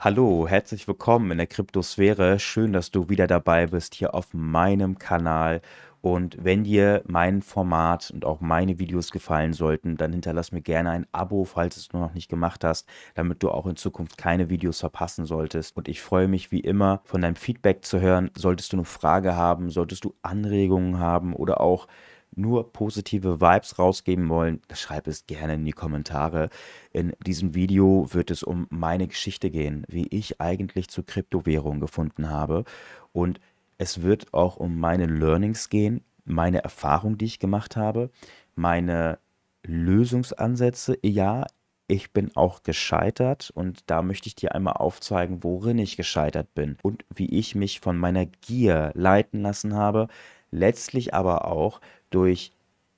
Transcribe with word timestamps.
Hallo, 0.00 0.46
herzlich 0.46 0.86
willkommen 0.86 1.32
in 1.32 1.38
der 1.38 1.48
Kryptosphäre. 1.48 2.38
Schön, 2.38 2.72
dass 2.72 2.92
du 2.92 3.08
wieder 3.08 3.26
dabei 3.26 3.66
bist 3.66 3.96
hier 3.96 4.14
auf 4.14 4.32
meinem 4.32 4.96
Kanal. 5.00 5.60
Und 6.00 6.36
wenn 6.40 6.62
dir 6.62 7.02
mein 7.08 7.42
Format 7.42 8.12
und 8.12 8.24
auch 8.24 8.40
meine 8.40 8.78
Videos 8.78 9.10
gefallen 9.10 9.54
sollten, 9.54 9.96
dann 9.96 10.12
hinterlass 10.12 10.52
mir 10.52 10.60
gerne 10.60 10.90
ein 10.90 11.06
Abo, 11.10 11.44
falls 11.44 11.74
du 11.74 11.80
es 11.80 11.92
noch 11.92 12.14
nicht 12.14 12.28
gemacht 12.28 12.62
hast, 12.62 12.88
damit 13.16 13.42
du 13.42 13.50
auch 13.50 13.66
in 13.66 13.74
Zukunft 13.74 14.16
keine 14.16 14.48
Videos 14.48 14.78
verpassen 14.78 15.26
solltest. 15.26 15.76
Und 15.76 15.88
ich 15.88 16.00
freue 16.00 16.28
mich 16.28 16.52
wie 16.52 16.60
immer 16.60 17.00
von 17.02 17.20
deinem 17.20 17.34
Feedback 17.34 17.84
zu 17.84 18.00
hören. 18.00 18.30
Solltest 18.36 18.72
du 18.72 18.76
eine 18.76 18.84
Frage 18.84 19.34
haben, 19.34 19.68
solltest 19.68 20.04
du 20.04 20.14
Anregungen 20.22 21.00
haben 21.00 21.34
oder 21.34 21.60
auch 21.60 21.88
nur 22.34 22.72
positive 22.72 23.40
Vibes 23.40 23.78
rausgeben 23.78 24.28
wollen, 24.28 24.60
schreib 24.72 25.06
es 25.06 25.26
gerne 25.26 25.54
in 25.54 25.64
die 25.64 25.72
Kommentare. 25.72 26.50
In 26.92 27.12
diesem 27.26 27.54
Video 27.54 28.08
wird 28.12 28.30
es 28.30 28.42
um 28.42 28.66
meine 28.70 29.08
Geschichte 29.08 29.50
gehen, 29.50 29.84
wie 29.88 30.06
ich 30.08 30.40
eigentlich 30.40 30.88
zu 30.88 31.02
Kryptowährungen 31.02 31.80
gefunden 31.80 32.30
habe. 32.30 32.64
Und 33.12 33.40
es 33.78 34.02
wird 34.02 34.32
auch 34.34 34.56
um 34.56 34.78
meine 34.78 35.06
Learnings 35.06 35.68
gehen, 35.68 36.02
meine 36.24 36.62
Erfahrung, 36.62 37.18
die 37.18 37.24
ich 37.24 37.38
gemacht 37.38 37.76
habe, 37.76 38.10
meine 38.54 39.18
Lösungsansätze. 39.64 40.98
Ja, 41.02 41.46
ich 41.86 42.12
bin 42.12 42.36
auch 42.36 42.62
gescheitert 42.62 43.50
und 43.54 43.82
da 43.86 44.02
möchte 44.02 44.28
ich 44.28 44.34
dir 44.34 44.54
einmal 44.54 44.74
aufzeigen, 44.74 45.42
worin 45.42 45.78
ich 45.78 45.96
gescheitert 45.96 46.54
bin 46.54 46.76
und 46.82 47.04
wie 47.14 47.38
ich 47.38 47.54
mich 47.54 47.80
von 47.80 47.96
meiner 47.96 48.26
Gier 48.26 48.92
leiten 48.94 49.40
lassen 49.40 49.74
habe, 49.74 50.08
letztlich 50.50 51.14
aber 51.14 51.46
auch 51.46 51.80
durch, 52.10 52.52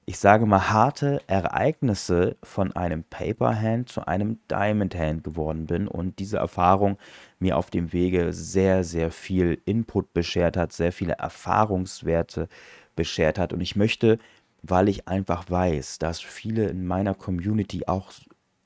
ich 0.07 0.19
sage 0.19 0.47
mal, 0.47 0.71
harte 0.71 1.23
Ereignisse 1.27 2.37
von 2.43 2.73
einem 2.75 3.05
Paper 3.05 3.61
Hand 3.61 3.89
zu 3.89 4.07
einem 4.07 4.39
Diamond 4.51 4.95
Hand 4.95 5.25
geworden 5.25 5.67
bin 5.67 5.87
und 5.89 6.19
diese 6.19 6.39
Erfahrung 6.39 6.99
mir 7.39 7.57
auf 7.57 7.71
dem 7.71 7.93
Wege 7.93 8.33
sehr, 8.33 8.85
sehr 8.85 9.11
viel 9.11 9.61
Input 9.65 10.13
beschert 10.13 10.57
hat, 10.57 10.73
sehr 10.73 10.93
viele 10.93 11.15
Erfahrungswerte 11.15 12.49
beschert 12.97 13.39
hat. 13.39 13.53
Und 13.53 13.61
ich 13.61 13.77
möchte, 13.77 14.19
weil 14.63 14.89
ich 14.89 15.09
einfach 15.09 15.49
weiß, 15.51 15.99
dass 15.99 16.21
viele 16.21 16.67
in 16.67 16.87
meiner 16.87 17.15
Community 17.15 17.85
auch 17.87 18.13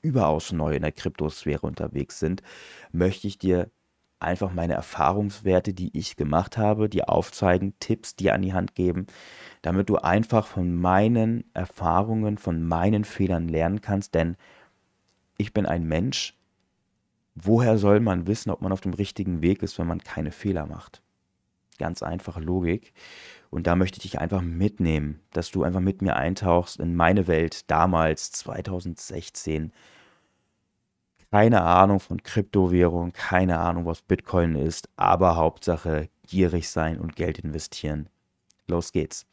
überaus 0.01 0.51
neu 0.51 0.75
in 0.75 0.83
der 0.83 0.91
Kryptosphäre 0.91 1.65
unterwegs 1.65 2.19
sind, 2.19 2.43
möchte 2.91 3.27
ich 3.27 3.37
dir 3.39 3.69
einfach 4.19 4.53
meine 4.53 4.73
Erfahrungswerte, 4.73 5.73
die 5.73 5.97
ich 5.97 6.15
gemacht 6.15 6.57
habe, 6.57 6.89
die 6.89 7.03
aufzeigen, 7.03 7.73
Tipps, 7.79 8.15
die 8.15 8.31
an 8.31 8.41
die 8.41 8.53
Hand 8.53 8.75
geben, 8.75 9.07
damit 9.61 9.89
du 9.89 9.97
einfach 9.97 10.47
von 10.47 10.73
meinen 10.73 11.43
Erfahrungen, 11.53 12.37
von 12.37 12.63
meinen 12.63 13.03
Fehlern 13.03 13.47
lernen 13.47 13.81
kannst, 13.81 14.15
denn 14.15 14.37
ich 15.37 15.53
bin 15.53 15.65
ein 15.65 15.85
Mensch. 15.85 16.37
Woher 17.35 17.77
soll 17.77 17.99
man 17.99 18.27
wissen, 18.27 18.49
ob 18.49 18.61
man 18.61 18.71
auf 18.71 18.81
dem 18.81 18.93
richtigen 18.93 19.41
Weg 19.41 19.61
ist, 19.61 19.77
wenn 19.77 19.87
man 19.87 19.99
keine 19.99 20.31
Fehler 20.31 20.65
macht? 20.65 21.01
Ganz 21.77 22.01
einfache 22.01 22.39
Logik. 22.39 22.93
Und 23.49 23.67
da 23.67 23.75
möchte 23.75 23.97
ich 23.97 24.03
dich 24.03 24.19
einfach 24.19 24.41
mitnehmen, 24.41 25.19
dass 25.31 25.51
du 25.51 25.63
einfach 25.63 25.81
mit 25.81 26.01
mir 26.01 26.15
eintauchst 26.15 26.79
in 26.79 26.95
meine 26.95 27.27
Welt 27.27 27.69
damals, 27.69 28.31
2016, 28.31 29.73
keine 31.35 31.63
Ahnung 31.63 31.99
von 31.99 32.23
Kryptowährung, 32.23 33.11
keine 33.11 33.59
Ahnung, 33.59 33.85
was 33.85 34.01
Bitcoin 34.01 34.55
ist, 34.55 34.87
aber 34.95 35.35
Hauptsache 35.35 36.07
gierig 36.25 36.69
sein 36.69 36.97
und 36.97 37.17
Geld 37.17 37.39
investieren. 37.39 38.07
Los 38.67 38.93
geht's. 38.93 39.25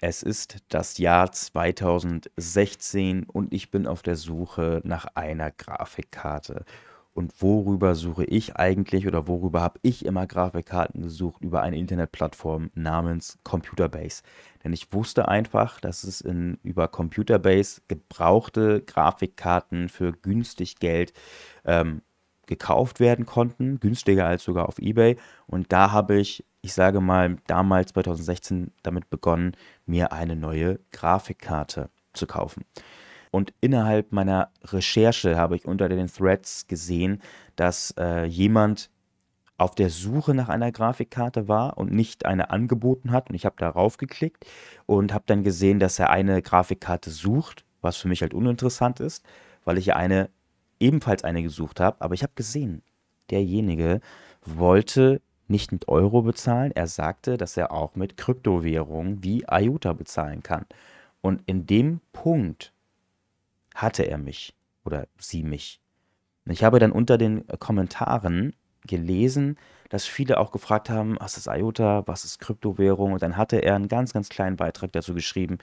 Es 0.00 0.22
ist 0.22 0.58
das 0.68 0.98
Jahr 0.98 1.32
2016 1.32 3.24
und 3.24 3.52
ich 3.52 3.72
bin 3.72 3.88
auf 3.88 4.02
der 4.02 4.14
Suche 4.14 4.80
nach 4.84 5.06
einer 5.16 5.50
Grafikkarte. 5.50 6.64
Und 7.14 7.42
worüber 7.42 7.94
suche 7.94 8.24
ich 8.24 8.56
eigentlich 8.56 9.06
oder 9.06 9.28
worüber 9.28 9.60
habe 9.60 9.78
ich 9.82 10.06
immer 10.06 10.26
Grafikkarten 10.26 11.02
gesucht? 11.02 11.42
Über 11.42 11.60
eine 11.60 11.76
Internetplattform 11.76 12.70
namens 12.74 13.38
Computerbase. 13.44 14.22
Denn 14.64 14.72
ich 14.72 14.92
wusste 14.92 15.28
einfach, 15.28 15.78
dass 15.80 16.04
es 16.04 16.22
in, 16.22 16.58
über 16.62 16.88
Computerbase 16.88 17.82
gebrauchte 17.88 18.80
Grafikkarten 18.80 19.90
für 19.90 20.12
günstig 20.12 20.76
Geld 20.76 21.12
ähm, 21.66 22.00
gekauft 22.46 22.98
werden 22.98 23.26
konnten, 23.26 23.78
günstiger 23.78 24.26
als 24.26 24.42
sogar 24.42 24.68
auf 24.68 24.78
eBay. 24.78 25.16
Und 25.46 25.72
da 25.72 25.92
habe 25.92 26.16
ich, 26.16 26.44
ich 26.62 26.72
sage 26.72 27.00
mal, 27.00 27.36
damals 27.46 27.92
2016 27.92 28.72
damit 28.82 29.10
begonnen, 29.10 29.52
mir 29.86 30.12
eine 30.12 30.36
neue 30.36 30.80
Grafikkarte 30.92 31.90
zu 32.14 32.26
kaufen. 32.26 32.64
Und 33.32 33.54
innerhalb 33.62 34.12
meiner 34.12 34.50
Recherche 34.62 35.38
habe 35.38 35.56
ich 35.56 35.64
unter 35.64 35.88
den 35.88 36.06
Threads 36.06 36.68
gesehen, 36.68 37.22
dass 37.56 37.94
äh, 37.98 38.26
jemand 38.26 38.90
auf 39.56 39.74
der 39.74 39.88
Suche 39.88 40.34
nach 40.34 40.50
einer 40.50 40.70
Grafikkarte 40.70 41.48
war 41.48 41.78
und 41.78 41.92
nicht 41.92 42.26
eine 42.26 42.50
angeboten 42.50 43.10
hat. 43.10 43.30
Und 43.30 43.34
ich 43.34 43.46
habe 43.46 43.56
darauf 43.58 43.96
geklickt 43.96 44.44
und 44.84 45.14
habe 45.14 45.24
dann 45.26 45.44
gesehen, 45.44 45.78
dass 45.78 45.98
er 45.98 46.10
eine 46.10 46.42
Grafikkarte 46.42 47.10
sucht, 47.10 47.64
was 47.80 47.96
für 47.96 48.08
mich 48.08 48.20
halt 48.20 48.34
uninteressant 48.34 49.00
ist, 49.00 49.24
weil 49.64 49.78
ich 49.78 49.86
ja 49.86 49.96
eine 49.96 50.28
ebenfalls 50.78 51.24
eine 51.24 51.42
gesucht 51.42 51.80
habe. 51.80 52.00
Aber 52.00 52.12
ich 52.12 52.22
habe 52.22 52.34
gesehen, 52.34 52.82
derjenige 53.30 54.00
wollte 54.44 55.22
nicht 55.48 55.72
mit 55.72 55.88
Euro 55.88 56.20
bezahlen. 56.20 56.72
Er 56.72 56.86
sagte, 56.86 57.38
dass 57.38 57.56
er 57.56 57.72
auch 57.72 57.94
mit 57.94 58.18
Kryptowährungen 58.18 59.24
wie 59.24 59.44
IOTA 59.50 59.94
bezahlen 59.94 60.42
kann. 60.42 60.66
Und 61.22 61.42
in 61.46 61.66
dem 61.66 62.00
Punkt 62.12 62.71
hatte 63.74 64.04
er 64.04 64.18
mich 64.18 64.54
oder 64.84 65.06
sie 65.18 65.42
mich. 65.42 65.80
Und 66.44 66.52
ich 66.52 66.64
habe 66.64 66.78
dann 66.78 66.92
unter 66.92 67.18
den 67.18 67.48
äh, 67.48 67.56
Kommentaren 67.56 68.54
gelesen, 68.86 69.58
dass 69.90 70.06
viele 70.06 70.40
auch 70.40 70.50
gefragt 70.50 70.90
haben, 70.90 71.16
was 71.20 71.36
ist 71.36 71.46
IOTA, 71.46 72.04
was 72.06 72.24
ist 72.24 72.40
Kryptowährung? 72.40 73.12
Und 73.12 73.22
dann 73.22 73.36
hatte 73.36 73.58
er 73.58 73.76
einen 73.76 73.88
ganz, 73.88 74.12
ganz 74.12 74.28
kleinen 74.28 74.56
Beitrag 74.56 74.92
dazu 74.92 75.14
geschrieben. 75.14 75.58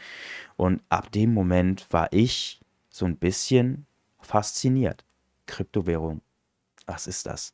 Und 0.56 0.81
ab 0.90 1.12
dem 1.12 1.34
Moment 1.34 1.88
war 1.92 2.08
ich 2.12 2.62
so 2.90 3.06
ein 3.06 3.18
bisschen 3.18 3.86
fasziniert. 4.22 5.03
Kryptowährung, 5.47 6.22
was 6.86 7.08
ist 7.08 7.26
das? 7.26 7.53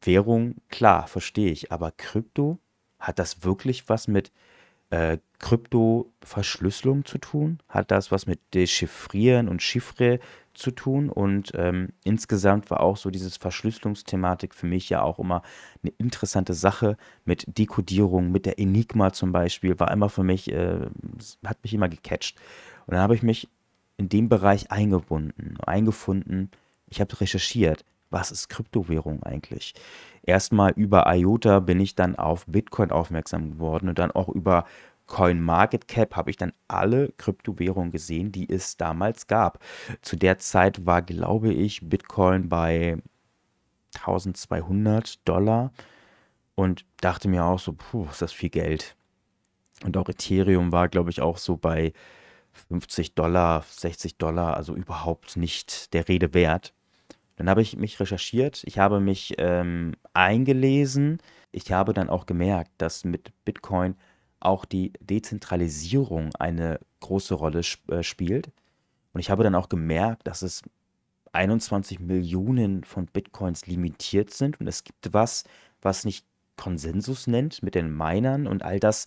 Währung, 0.00 0.56
klar, 0.68 1.06
verstehe 1.06 1.52
ich, 1.52 1.70
aber 1.70 1.92
Krypto, 1.92 2.58
hat 2.98 3.18
das 3.18 3.44
wirklich 3.44 3.88
was 3.88 4.08
mit 4.08 4.32
äh, 4.92 5.18
Krypto-Verschlüsselung 5.38 7.04
zu 7.06 7.18
tun? 7.18 7.58
Hat 7.68 7.90
das 7.90 8.12
was 8.12 8.26
mit 8.26 8.40
Dechiffrieren 8.54 9.48
und 9.48 9.62
Chiffre 9.62 10.20
zu 10.52 10.70
tun? 10.70 11.08
Und 11.08 11.50
ähm, 11.54 11.88
insgesamt 12.04 12.70
war 12.70 12.80
auch 12.80 12.98
so 12.98 13.10
dieses 13.10 13.38
Verschlüsselungsthematik 13.38 14.54
für 14.54 14.66
mich 14.66 14.90
ja 14.90 15.02
auch 15.02 15.18
immer 15.18 15.42
eine 15.82 15.92
interessante 15.96 16.52
Sache 16.52 16.98
mit 17.24 17.44
Dekodierung, 17.58 18.30
mit 18.30 18.44
der 18.44 18.58
Enigma 18.58 19.12
zum 19.12 19.32
Beispiel, 19.32 19.80
war 19.80 19.90
immer 19.90 20.10
für 20.10 20.24
mich, 20.24 20.52
äh, 20.52 20.80
hat 21.44 21.58
mich 21.62 21.72
immer 21.72 21.88
gecatcht. 21.88 22.38
Und 22.86 22.92
dann 22.92 23.00
habe 23.00 23.14
ich 23.14 23.22
mich 23.22 23.48
in 23.96 24.10
dem 24.10 24.28
Bereich 24.28 24.70
eingebunden, 24.70 25.56
eingefunden. 25.64 26.50
Ich 26.88 27.00
habe 27.00 27.18
recherchiert, 27.18 27.84
was 28.10 28.30
ist 28.30 28.50
Kryptowährung 28.50 29.22
eigentlich? 29.22 29.74
Erstmal 30.22 30.72
über 30.72 31.12
IOTA 31.12 31.60
bin 31.60 31.80
ich 31.80 31.94
dann 31.94 32.16
auf 32.16 32.46
Bitcoin 32.46 32.90
aufmerksam 32.90 33.52
geworden 33.52 33.88
und 33.88 33.98
dann 33.98 34.12
auch 34.12 34.28
über 34.28 34.64
CoinMarketCap 35.06 36.16
habe 36.16 36.30
ich 36.30 36.36
dann 36.36 36.52
alle 36.68 37.12
Kryptowährungen 37.18 37.90
gesehen, 37.90 38.32
die 38.32 38.48
es 38.48 38.76
damals 38.76 39.26
gab. 39.26 39.58
Zu 40.00 40.16
der 40.16 40.38
Zeit 40.38 40.86
war, 40.86 41.02
glaube 41.02 41.52
ich, 41.52 41.88
Bitcoin 41.88 42.48
bei 42.48 42.98
1200 43.96 45.26
Dollar 45.28 45.72
und 46.54 46.86
dachte 47.00 47.28
mir 47.28 47.44
auch 47.44 47.58
so, 47.58 47.72
puh, 47.72 48.06
ist 48.10 48.22
das 48.22 48.32
viel 48.32 48.50
Geld. 48.50 48.96
Und 49.84 49.96
auch 49.96 50.08
Ethereum 50.08 50.72
war, 50.72 50.88
glaube 50.88 51.10
ich, 51.10 51.20
auch 51.20 51.38
so 51.38 51.56
bei 51.56 51.92
50 52.68 53.14
Dollar, 53.14 53.64
60 53.68 54.16
Dollar, 54.16 54.56
also 54.56 54.74
überhaupt 54.74 55.36
nicht 55.36 55.92
der 55.94 56.08
Rede 56.08 56.34
wert. 56.34 56.72
Dann 57.36 57.48
habe 57.48 57.62
ich 57.62 57.76
mich 57.76 57.98
recherchiert, 57.98 58.62
ich 58.64 58.78
habe 58.78 59.00
mich 59.00 59.34
ähm, 59.38 59.94
eingelesen. 60.12 61.18
Ich 61.50 61.72
habe 61.72 61.92
dann 61.92 62.10
auch 62.10 62.26
gemerkt, 62.26 62.70
dass 62.78 63.04
mit 63.04 63.32
Bitcoin 63.44 63.94
auch 64.40 64.64
die 64.64 64.92
Dezentralisierung 65.00 66.30
eine 66.38 66.80
große 67.00 67.34
Rolle 67.34 67.62
äh, 67.88 68.02
spielt. 68.02 68.50
Und 69.12 69.20
ich 69.20 69.30
habe 69.30 69.44
dann 69.44 69.54
auch 69.54 69.68
gemerkt, 69.68 70.26
dass 70.26 70.42
es 70.42 70.62
21 71.32 72.00
Millionen 72.00 72.84
von 72.84 73.06
Bitcoins 73.06 73.66
limitiert 73.66 74.30
sind 74.30 74.60
und 74.60 74.66
es 74.66 74.84
gibt 74.84 75.12
was, 75.12 75.44
was 75.80 76.04
nicht 76.04 76.26
Konsensus 76.56 77.26
nennt 77.26 77.62
mit 77.62 77.74
den 77.74 77.94
Minern 77.96 78.46
und 78.46 78.62
all 78.62 78.78
das 78.78 79.06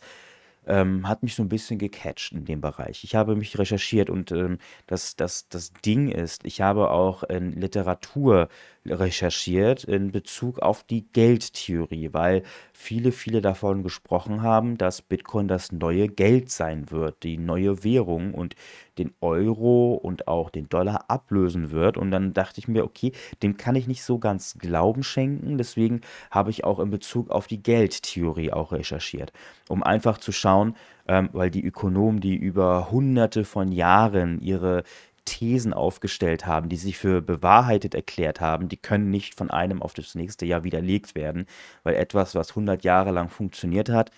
ähm, 0.68 1.08
hat 1.08 1.24
mich 1.24 1.36
so 1.36 1.44
ein 1.44 1.50
bisschen 1.50 1.80
gecatcht 1.80 2.34
in 2.34 2.46
dem 2.46 2.62
Bereich. 2.62 3.04
Ich 3.04 3.16
habe 3.16 3.36
mich 3.36 3.58
recherchiert 3.58 4.10
und 4.10 4.32
ähm, 4.32 4.58
das, 4.88 5.16
das, 5.16 5.48
das 5.50 5.74
Ding 5.74 6.10
ist, 6.10 6.46
ich 6.46 6.62
habe 6.62 6.92
auch 6.92 7.24
in 7.24 7.52
Literatur 7.54 8.50
recherchiert 8.88 9.84
in 9.84 10.12
Bezug 10.12 10.60
auf 10.60 10.84
die 10.84 11.08
Geldtheorie, 11.12 12.10
weil 12.12 12.44
viele, 12.74 13.12
viele 13.12 13.42
davon 13.42 13.84
gesprochen 13.84 14.42
haben, 14.42 14.78
dass 14.78 15.02
Bitcoin 15.02 15.48
das 15.48 15.72
neue 15.72 16.08
Geld 16.08 16.52
sein 16.52 16.92
wird, 16.92 17.24
die 17.24 17.38
neue 17.38 17.84
Währung 17.84 18.34
und 18.34 18.56
den 18.98 19.14
Euro 19.22 19.94
und 19.94 20.28
auch 20.28 20.50
den 20.50 20.70
Dollar 20.70 21.06
ablösen 21.10 21.72
wird. 21.72 21.98
Und 21.98 22.12
dann 22.12 22.34
dachte 22.34 22.60
ich 22.60 22.68
mir, 22.68 22.84
okay, 22.84 23.12
dem 23.44 23.58
kann 23.58 23.76
ich 23.76 23.88
nicht 23.88 24.04
so 24.04 24.20
ganz 24.20 24.58
Glauben 24.58 25.04
schenken. 25.04 25.58
Deswegen 25.58 26.02
habe 26.32 26.52
ich 26.52 26.64
auch 26.64 26.80
in 26.80 26.90
Bezug 26.90 27.30
auf 27.30 27.48
die 27.48 27.62
Geldtheorie 27.62 28.52
auch 28.52 28.72
recherchiert, 28.72 29.34
um 29.68 29.84
einfach 29.84 30.18
zu 30.18 30.32
schauen, 30.32 30.76
ähm, 31.08 31.30
weil 31.34 31.50
die 31.50 31.66
Ökonomen, 31.66 32.20
die 32.20 32.36
über 32.36 32.92
hunderte 32.92 33.46
von 33.46 33.72
Jahren 33.72 34.40
ihre 34.42 34.84
Thesen 35.26 35.74
aufgestellt 35.74 36.46
haben, 36.46 36.70
die 36.70 36.78
sich 36.78 36.98
für 36.98 37.22
bewahrheitet 37.22 37.96
erklärt 37.96 38.42
haben, 38.42 38.70
die 38.70 38.78
können 38.78 39.10
nicht 39.10 39.36
von 39.36 39.50
einem 39.52 39.82
auf 39.82 39.94
das 39.94 40.16
nächste 40.16 40.46
Jahr 40.46 40.64
widerlegt 40.64 41.16
werden, 41.16 41.48
weil 41.84 41.96
etwas, 41.96 42.36
was 42.36 42.52
100 42.52 42.84
Jahre 42.84 43.12
lang 43.12 43.30
funktioniert 43.30 43.90
hat, 43.90 44.12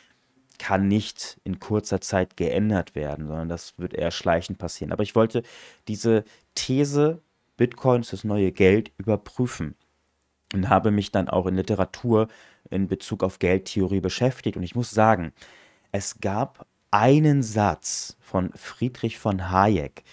kann 0.59 0.87
nicht 0.87 1.39
in 1.43 1.59
kurzer 1.59 2.01
Zeit 2.01 2.35
geändert 2.37 2.95
werden, 2.95 3.27
sondern 3.27 3.49
das 3.49 3.77
wird 3.77 3.93
eher 3.93 4.11
schleichend 4.11 4.57
passieren. 4.57 4.91
Aber 4.91 5.03
ich 5.03 5.15
wollte 5.15 5.43
diese 5.87 6.23
These, 6.55 7.21
Bitcoin 7.57 8.01
ist 8.01 8.13
das 8.13 8.23
neue 8.23 8.51
Geld, 8.51 8.91
überprüfen 8.97 9.75
und 10.53 10.69
habe 10.69 10.91
mich 10.91 11.11
dann 11.11 11.29
auch 11.29 11.45
in 11.45 11.55
Literatur 11.55 12.27
in 12.69 12.87
Bezug 12.87 13.23
auf 13.23 13.39
Geldtheorie 13.39 14.01
beschäftigt. 14.01 14.57
Und 14.57 14.63
ich 14.63 14.75
muss 14.75 14.91
sagen, 14.91 15.31
es 15.91 16.19
gab 16.19 16.65
einen 16.91 17.43
Satz 17.43 18.17
von 18.19 18.51
Friedrich 18.55 19.17
von 19.19 19.51
Hayek, 19.51 20.03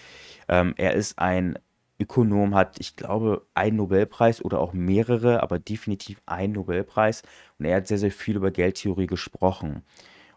ähm, 0.47 0.73
er 0.77 0.93
ist 0.93 1.19
ein 1.19 1.57
Ökonom, 1.99 2.55
hat, 2.55 2.79
ich 2.79 2.95
glaube, 2.95 3.45
einen 3.53 3.77
Nobelpreis 3.77 4.43
oder 4.43 4.59
auch 4.59 4.73
mehrere, 4.73 5.41
aber 5.41 5.59
definitiv 5.59 6.21
einen 6.25 6.53
Nobelpreis. 6.53 7.23
Und 7.57 7.65
er 7.65 7.77
hat 7.77 7.87
sehr, 7.87 7.97
sehr 7.97 8.11
viel 8.11 8.35
über 8.35 8.51
Geldtheorie 8.51 9.07
gesprochen. 9.07 9.83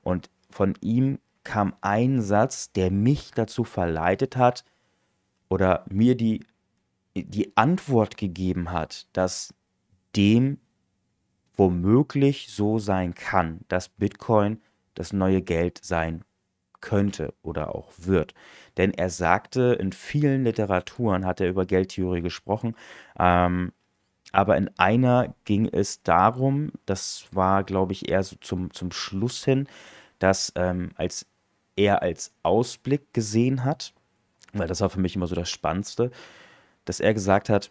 Und 0.03 0.31
von 0.51 0.75
ihm 0.81 1.19
kam 1.43 1.75
ein 1.81 2.23
Satz, 2.23 2.73
der 2.73 2.91
mich 2.91 3.33
dazu 3.33 3.65
verleitet 3.65 4.37
hat 4.37 4.65
oder 5.49 5.85
mir 5.89 6.17
die, 6.17 6.45
die 7.17 7.57
Antwort 7.57 8.17
gegeben 8.17 8.71
hat, 8.71 9.09
dass 9.13 9.53
dem 10.15 10.59
womöglich 11.57 12.49
so 12.51 12.79
sein 12.79 13.15
kann, 13.15 13.61
dass 13.69 13.89
Bitcoin 13.89 14.61
das 14.95 15.13
neue 15.13 15.43
Geld 15.43 15.81
sein 15.83 16.23
könnte 16.81 17.35
oder 17.43 17.75
auch 17.75 17.91
wird. 17.97 18.35
Denn 18.77 18.93
er 18.93 19.11
sagte, 19.11 19.77
in 19.81 19.93
vielen 19.93 20.45
Literaturen 20.45 21.27
hat 21.27 21.41
er 21.41 21.49
über 21.49 21.67
Geldtheorie 21.67 22.23
gesprochen, 22.23 22.75
ähm, 23.19 23.73
aber 24.33 24.57
in 24.57 24.71
einer 24.77 25.35
ging 25.45 25.67
es 25.67 26.03
darum, 26.03 26.71
das 26.87 27.27
war, 27.33 27.65
glaube 27.65 27.93
ich, 27.93 28.09
eher 28.09 28.23
so 28.23 28.37
zum, 28.37 28.73
zum 28.73 28.93
Schluss 28.93 29.45
hin, 29.45 29.67
dass 30.19 30.53
ähm, 30.55 30.91
als 30.97 31.27
er 31.77 32.03
als 32.03 32.33
Ausblick 32.43 33.15
gesehen 33.15 33.65
hat, 33.65 33.95
weil 34.53 34.69
das 34.69 34.81
war 34.81 34.91
für 34.91 35.01
mich 35.01 35.17
immer 35.17 35.27
so 35.27 35.35
das 35.35 35.49
Spannendste, 35.49 36.11
dass 36.85 37.01
er 37.01 37.15
gesagt 37.15 37.49
hat, 37.49 37.71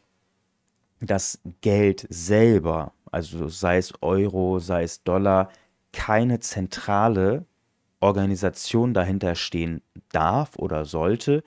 dass 0.99 1.39
Geld 1.61 2.07
selber, 2.09 2.93
also 3.11 3.47
sei 3.49 3.77
es 3.77 3.93
Euro, 4.01 4.59
sei 4.59 4.83
es 4.83 5.03
Dollar, 5.03 5.49
keine 5.91 6.39
zentrale 6.39 7.45
Organisation 7.99 8.93
dahinter 8.93 9.35
stehen 9.35 9.81
darf 10.11 10.55
oder 10.57 10.85
sollte, 10.85 11.43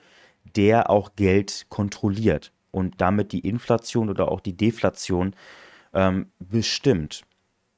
der 0.55 0.89
auch 0.89 1.15
Geld 1.15 1.65
kontrolliert 1.69 2.51
und 2.71 2.99
damit 2.99 3.31
die 3.31 3.47
Inflation 3.47 4.09
oder 4.09 4.31
auch 4.31 4.39
die 4.39 4.57
Deflation 4.57 5.35
ähm, 5.93 6.31
bestimmt. 6.39 7.23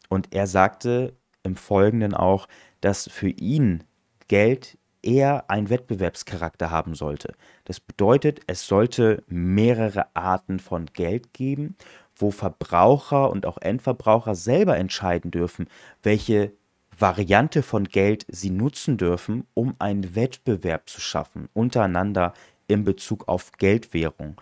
Und 0.10 0.34
er 0.34 0.48
sagte 0.48 1.14
im 1.44 1.56
Folgenden 1.56 2.14
auch, 2.14 2.48
dass 2.82 3.10
für 3.10 3.30
ihn 3.30 3.84
Geld 4.28 4.78
eher 5.02 5.50
einen 5.50 5.70
Wettbewerbscharakter 5.70 6.72
haben 6.72 6.96
sollte. 6.96 7.34
Das 7.66 7.80
bedeutet, 7.80 8.40
es 8.48 8.66
sollte 8.66 9.24
mehrere 9.28 10.16
Arten 10.16 10.60
von 10.60 10.86
Geld 10.86 11.34
geben, 11.34 11.76
wo 12.16 12.32
Verbraucher 12.32 13.30
und 13.30 13.46
auch 13.46 13.58
Endverbraucher 13.58 14.36
selber 14.36 14.78
entscheiden 14.78 15.32
dürfen, 15.32 15.68
welche 16.02 16.54
Variante 16.98 17.64
von 17.64 17.86
Geld 17.86 18.26
sie 18.30 18.50
nutzen 18.50 18.98
dürfen, 18.98 19.46
um 19.54 19.76
einen 19.80 20.16
Wettbewerb 20.16 20.90
zu 20.90 21.02
schaffen 21.02 21.50
untereinander 21.54 22.34
in 22.68 22.84
Bezug 22.84 23.28
auf 23.28 23.52
Geldwährung. 23.54 24.40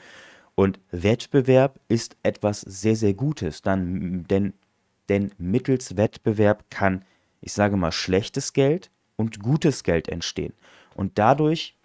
Und 0.56 0.80
Wettbewerb 0.92 1.80
ist 1.88 2.18
etwas 2.24 2.62
sehr, 2.62 2.96
sehr 2.96 3.14
Gutes, 3.14 3.62
dann, 3.62 4.26
denn, 4.28 4.54
denn 5.10 5.32
mittels 5.38 5.98
Wettbewerb 5.98 6.66
kann, 6.70 7.04
ich 7.42 7.54
sage 7.54 7.78
mal, 7.78 7.92
schlechtes 7.92 8.54
Geld 8.54 8.92
und 9.16 9.40
gutes 9.40 9.84
Geld 9.84 10.10
entstehen. 10.10 10.54
Und 10.96 11.18
dadurch 11.18 11.76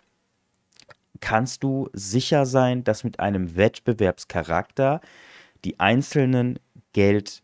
kannst 1.20 1.62
du 1.62 1.88
sicher 1.92 2.44
sein, 2.44 2.84
dass 2.84 3.04
mit 3.04 3.20
einem 3.20 3.56
Wettbewerbscharakter 3.56 5.00
die 5.64 5.80
einzelnen 5.80 6.58
Geld 6.92 7.42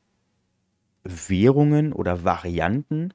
Währungen 1.04 1.92
oder 1.92 2.24
Varianten 2.24 3.12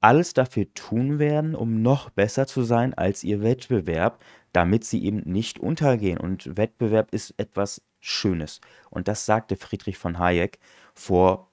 alles 0.00 0.32
dafür 0.32 0.72
tun 0.74 1.18
werden, 1.18 1.54
um 1.54 1.82
noch 1.82 2.10
besser 2.10 2.46
zu 2.46 2.62
sein 2.62 2.94
als 2.94 3.22
ihr 3.22 3.42
Wettbewerb, 3.42 4.22
damit 4.52 4.84
sie 4.84 5.04
eben 5.04 5.20
nicht 5.30 5.58
untergehen. 5.58 6.18
Und 6.18 6.56
Wettbewerb 6.56 7.12
ist 7.12 7.34
etwas 7.36 7.82
Schönes. 8.00 8.60
Und 8.88 9.08
das 9.08 9.26
sagte 9.26 9.56
Friedrich 9.56 9.98
von 9.98 10.18
Hayek 10.18 10.58
vor 10.94 11.50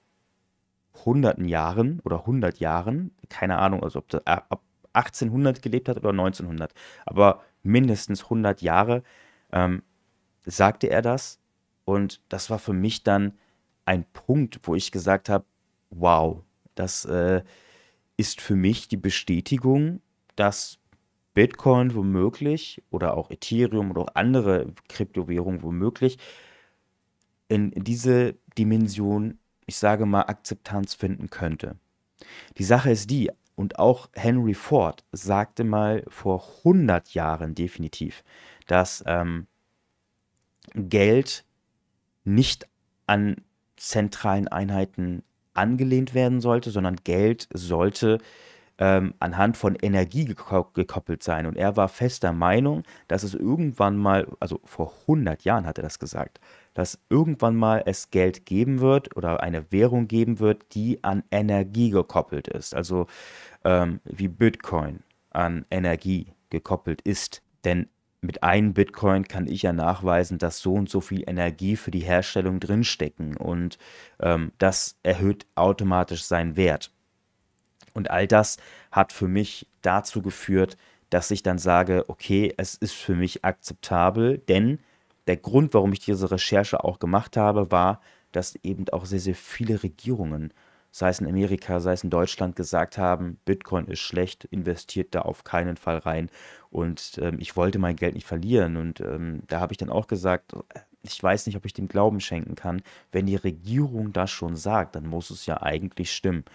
hunderten 1.05 1.45
Jahren 1.45 1.99
oder 2.05 2.19
100 2.19 2.59
Jahren, 2.59 3.11
keine 3.29 3.57
Ahnung, 3.57 3.83
also 3.83 3.99
ob 3.99 4.13
er 4.25 4.51
ab 4.51 4.61
1800 4.93 5.61
gelebt 5.61 5.89
hat 5.89 5.97
oder 5.97 6.09
1900, 6.09 6.73
aber 7.05 7.43
mindestens 7.61 8.23
100 8.23 8.61
Jahre 8.61 9.03
ähm, 9.51 9.83
sagte 10.45 10.89
er 10.89 11.01
das. 11.01 11.39
Und 11.85 12.21
das 12.29 12.49
war 12.49 12.59
für 12.59 12.73
mich 12.73 13.03
dann 13.03 13.33
ein 13.87 14.05
Punkt, 14.11 14.59
wo 14.63 14.75
ich 14.75 14.91
gesagt 14.91 15.29
habe, 15.29 15.45
wow, 15.89 16.43
das 16.75 17.05
äh, 17.05 17.41
ist 18.17 18.41
für 18.41 18.55
mich 18.55 18.87
die 18.87 18.97
Bestätigung, 18.97 20.01
dass 20.35 20.79
Bitcoin 21.33 21.95
womöglich 21.95 22.83
oder 22.89 23.15
auch 23.15 23.31
Ethereum 23.31 23.91
oder 23.91 24.01
auch 24.01 24.15
andere 24.15 24.73
Kryptowährungen 24.89 25.63
womöglich 25.63 26.17
in 27.47 27.71
diese 27.71 28.35
Dimension, 28.57 29.39
ich 29.65 29.77
sage 29.77 30.05
mal, 30.05 30.23
Akzeptanz 30.23 30.93
finden 30.93 31.29
könnte. 31.29 31.77
Die 32.57 32.63
Sache 32.63 32.91
ist 32.91 33.09
die, 33.09 33.31
und 33.55 33.79
auch 33.79 34.09
Henry 34.13 34.53
Ford 34.53 35.05
sagte 35.11 35.63
mal 35.63 36.03
vor 36.09 36.43
100 36.59 37.13
Jahren 37.13 37.55
definitiv, 37.55 38.23
dass 38.67 39.03
ähm, 39.07 39.47
Geld 40.73 41.45
nicht 42.23 42.67
an 43.07 43.37
zentralen 43.77 44.47
Einheiten 44.47 45.23
angelehnt 45.53 46.13
werden 46.13 46.41
sollte, 46.41 46.71
sondern 46.71 46.97
Geld 47.03 47.47
sollte 47.53 48.19
ähm, 48.79 49.15
anhand 49.19 49.57
von 49.57 49.75
Energie 49.75 50.25
gekoppelt 50.25 51.23
sein. 51.23 51.45
Und 51.45 51.57
er 51.57 51.75
war 51.77 51.89
fester 51.89 52.31
Meinung, 52.31 52.83
dass 53.07 53.23
es 53.23 53.33
irgendwann 53.33 53.97
mal, 53.97 54.27
also 54.39 54.59
vor 54.65 54.93
100 55.01 55.43
Jahren 55.43 55.65
hat 55.65 55.79
er 55.79 55.83
das 55.83 55.99
gesagt, 55.99 56.39
dass 56.73 56.99
irgendwann 57.09 57.55
mal 57.55 57.81
es 57.85 58.11
Geld 58.11 58.45
geben 58.45 58.79
wird 58.79 59.15
oder 59.17 59.41
eine 59.41 59.71
Währung 59.71 60.07
geben 60.07 60.39
wird, 60.39 60.75
die 60.75 61.03
an 61.03 61.23
Energie 61.31 61.89
gekoppelt 61.89 62.47
ist. 62.47 62.75
Also 62.75 63.07
ähm, 63.63 63.99
wie 64.03 64.27
Bitcoin 64.27 64.99
an 65.31 65.65
Energie 65.71 66.33
gekoppelt 66.49 67.01
ist. 67.01 67.41
Denn 67.63 67.89
mit 68.21 68.43
einem 68.43 68.73
Bitcoin 68.73 69.27
kann 69.27 69.47
ich 69.47 69.61
ja 69.61 69.73
nachweisen, 69.73 70.37
dass 70.37 70.59
so 70.59 70.73
und 70.73 70.89
so 70.89 71.01
viel 71.01 71.23
Energie 71.27 71.75
für 71.75 71.91
die 71.91 71.99
Herstellung 71.99 72.59
drinstecken 72.59 73.37
und 73.37 73.77
ähm, 74.19 74.51
das 74.57 74.97
erhöht 75.03 75.45
automatisch 75.55 76.23
seinen 76.23 76.55
Wert. 76.55 76.91
Und 77.93 78.11
all 78.11 78.27
das 78.27 78.57
hat 78.91 79.13
für 79.13 79.27
mich 79.27 79.67
dazu 79.81 80.21
geführt, 80.21 80.77
dass 81.09 81.31
ich 81.31 81.43
dann 81.43 81.57
sage, 81.57 82.05
okay, 82.07 82.53
es 82.57 82.75
ist 82.75 82.93
für 82.93 83.15
mich 83.15 83.45
akzeptabel, 83.45 84.39
denn 84.39 84.79
der 85.27 85.37
Grund, 85.37 85.73
warum 85.73 85.93
ich 85.93 85.99
diese 85.99 86.31
Recherche 86.31 86.83
auch 86.83 86.99
gemacht 86.99 87.37
habe, 87.37 87.71
war, 87.71 88.01
dass 88.31 88.55
eben 88.63 88.87
auch 88.89 89.05
sehr, 89.05 89.19
sehr 89.19 89.35
viele 89.35 89.83
Regierungen 89.83 90.53
sei 90.97 91.09
es 91.09 91.19
in 91.19 91.27
Amerika, 91.27 91.79
sei 91.79 91.93
es 91.93 92.03
in 92.03 92.09
Deutschland, 92.09 92.55
gesagt 92.55 92.97
haben, 92.97 93.37
Bitcoin 93.45 93.85
ist 93.85 93.99
schlecht, 93.99 94.45
investiert 94.45 95.13
da 95.13 95.21
auf 95.21 95.43
keinen 95.43 95.77
Fall 95.77 95.99
rein. 95.99 96.31
Und 96.71 97.19
ähm, 97.21 97.37
ich 97.39 97.55
wollte 97.55 97.77
mein 97.77 97.95
Geld 97.95 98.15
nicht 98.15 98.25
verlieren. 98.25 98.77
Und 98.77 98.99
ähm, 99.01 99.43
da 99.45 99.59
habe 99.59 99.73
ich 99.73 99.77
dann 99.77 99.91
auch 99.91 100.07
gesagt, 100.07 100.53
ich 101.03 101.21
weiß 101.21 101.45
nicht, 101.45 101.55
ob 101.55 101.65
ich 101.65 101.73
dem 101.73 101.87
Glauben 101.87 102.19
schenken 102.19 102.55
kann. 102.55 102.81
Wenn 103.11 103.27
die 103.27 103.35
Regierung 103.35 104.11
das 104.11 104.31
schon 104.31 104.55
sagt, 104.55 104.95
dann 104.95 105.05
muss 105.05 105.29
es 105.29 105.45
ja 105.45 105.61
eigentlich 105.61 106.11
stimmen. 106.11 106.45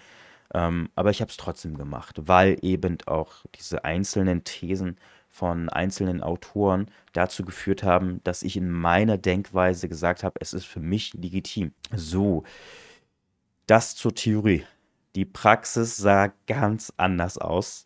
Ähm, 0.53 0.89
aber 0.93 1.11
ich 1.11 1.21
habe 1.21 1.31
es 1.31 1.37
trotzdem 1.37 1.77
gemacht, 1.77 2.17
weil 2.27 2.57
eben 2.61 2.97
auch 3.05 3.45
diese 3.57 3.85
einzelnen 3.85 4.43
Thesen 4.43 4.97
von 5.29 5.69
einzelnen 5.69 6.21
Autoren 6.21 6.87
dazu 7.13 7.45
geführt 7.45 7.81
haben, 7.81 8.19
dass 8.25 8.43
ich 8.43 8.57
in 8.57 8.69
meiner 8.69 9.17
Denkweise 9.17 9.87
gesagt 9.87 10.21
habe, 10.21 10.35
es 10.41 10.51
ist 10.51 10.65
für 10.65 10.81
mich 10.81 11.13
legitim. 11.13 11.71
So, 11.95 12.43
das 13.67 13.95
zur 13.95 14.13
Theorie. 14.15 14.65
Die 15.15 15.25
Praxis 15.25 15.97
sah 15.97 16.31
ganz 16.47 16.91
anders 16.97 17.37
aus. 17.37 17.83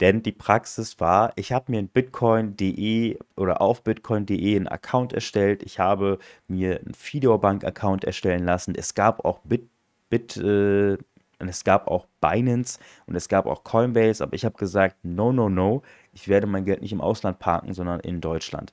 Denn 0.00 0.22
die 0.22 0.32
Praxis 0.32 0.98
war, 0.98 1.32
ich 1.36 1.52
habe 1.52 1.70
mir 1.70 1.78
in 1.78 1.88
bitcoin.de 1.88 3.18
oder 3.36 3.60
auf 3.60 3.84
bitcoin.de 3.84 4.56
einen 4.56 4.66
Account 4.66 5.12
erstellt. 5.12 5.62
Ich 5.62 5.78
habe 5.78 6.18
mir 6.48 6.80
einen 6.80 6.94
Fidor-Bank-Account 6.94 8.04
erstellen 8.04 8.44
lassen. 8.44 8.74
Es 8.74 8.94
gab 8.94 9.24
auch 9.24 9.38
Bit, 9.44 9.68
Bit 10.10 10.36
äh, 10.36 10.98
und 11.38 11.48
es 11.48 11.64
gab 11.64 11.88
auch 11.88 12.06
Binance 12.20 12.78
und 13.06 13.14
es 13.14 13.28
gab 13.28 13.46
auch 13.46 13.64
Coinbase, 13.64 14.22
aber 14.22 14.34
ich 14.34 14.44
habe 14.44 14.56
gesagt, 14.56 14.96
no, 15.04 15.32
no, 15.32 15.48
no, 15.48 15.82
ich 16.12 16.28
werde 16.28 16.46
mein 16.46 16.64
Geld 16.64 16.82
nicht 16.82 16.92
im 16.92 17.00
Ausland 17.00 17.38
parken, 17.38 17.72
sondern 17.74 18.00
in 18.00 18.20
Deutschland. 18.20 18.72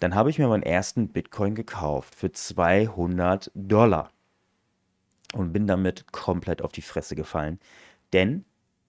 Dann 0.00 0.14
habe 0.14 0.30
ich 0.30 0.38
mir 0.38 0.46
meinen 0.48 0.62
ersten 0.62 1.08
Bitcoin 1.08 1.54
gekauft 1.54 2.14
für 2.14 2.30
200 2.30 3.50
Dollar 3.54 4.10
und 5.34 5.52
bin 5.52 5.66
damit 5.66 6.12
komplett 6.12 6.62
auf 6.62 6.72
die 6.72 6.82
Fresse 6.82 7.16
gefallen. 7.16 7.58
Denn 8.12 8.44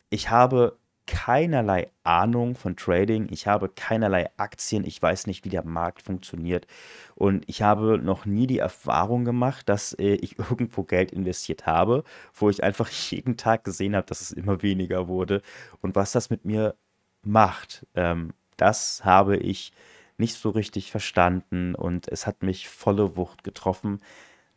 ich 0.09 0.29
habe 0.29 0.77
keinerlei 1.07 1.89
Ahnung 2.03 2.55
von 2.55 2.75
Trading, 2.75 3.27
ich 3.31 3.47
habe 3.47 3.69
keinerlei 3.69 4.29
Aktien, 4.37 4.85
ich 4.85 5.01
weiß 5.01 5.25
nicht, 5.25 5.45
wie 5.45 5.49
der 5.49 5.65
Markt 5.65 6.01
funktioniert 6.01 6.67
und 7.15 7.45
ich 7.47 7.61
habe 7.61 7.97
noch 7.97 8.25
nie 8.25 8.45
die 8.45 8.59
Erfahrung 8.59 9.23
gemacht, 9.25 9.69
dass 9.69 9.93
äh, 9.93 10.15
ich 10.15 10.37
irgendwo 10.51 10.83
Geld 10.83 11.11
investiert 11.13 11.65
habe, 11.65 12.03
wo 12.33 12.49
ich 12.49 12.63
einfach 12.63 12.89
jeden 13.11 13.37
Tag 13.37 13.63
gesehen 13.63 13.95
habe, 13.95 14.05
dass 14.05 14.21
es 14.21 14.31
immer 14.31 14.61
weniger 14.61 15.07
wurde 15.07 15.41
und 15.81 15.95
was 15.95 16.11
das 16.11 16.29
mit 16.29 16.45
mir 16.45 16.75
macht. 17.23 17.87
Ähm, 17.95 18.33
das 18.57 19.05
habe 19.05 19.37
ich 19.37 19.71
nicht 20.17 20.35
so 20.35 20.49
richtig 20.49 20.91
verstanden 20.91 21.75
und 21.75 22.07
es 22.09 22.27
hat 22.27 22.43
mich 22.43 22.67
volle 22.69 23.15
Wucht 23.15 23.43
getroffen. 23.43 23.99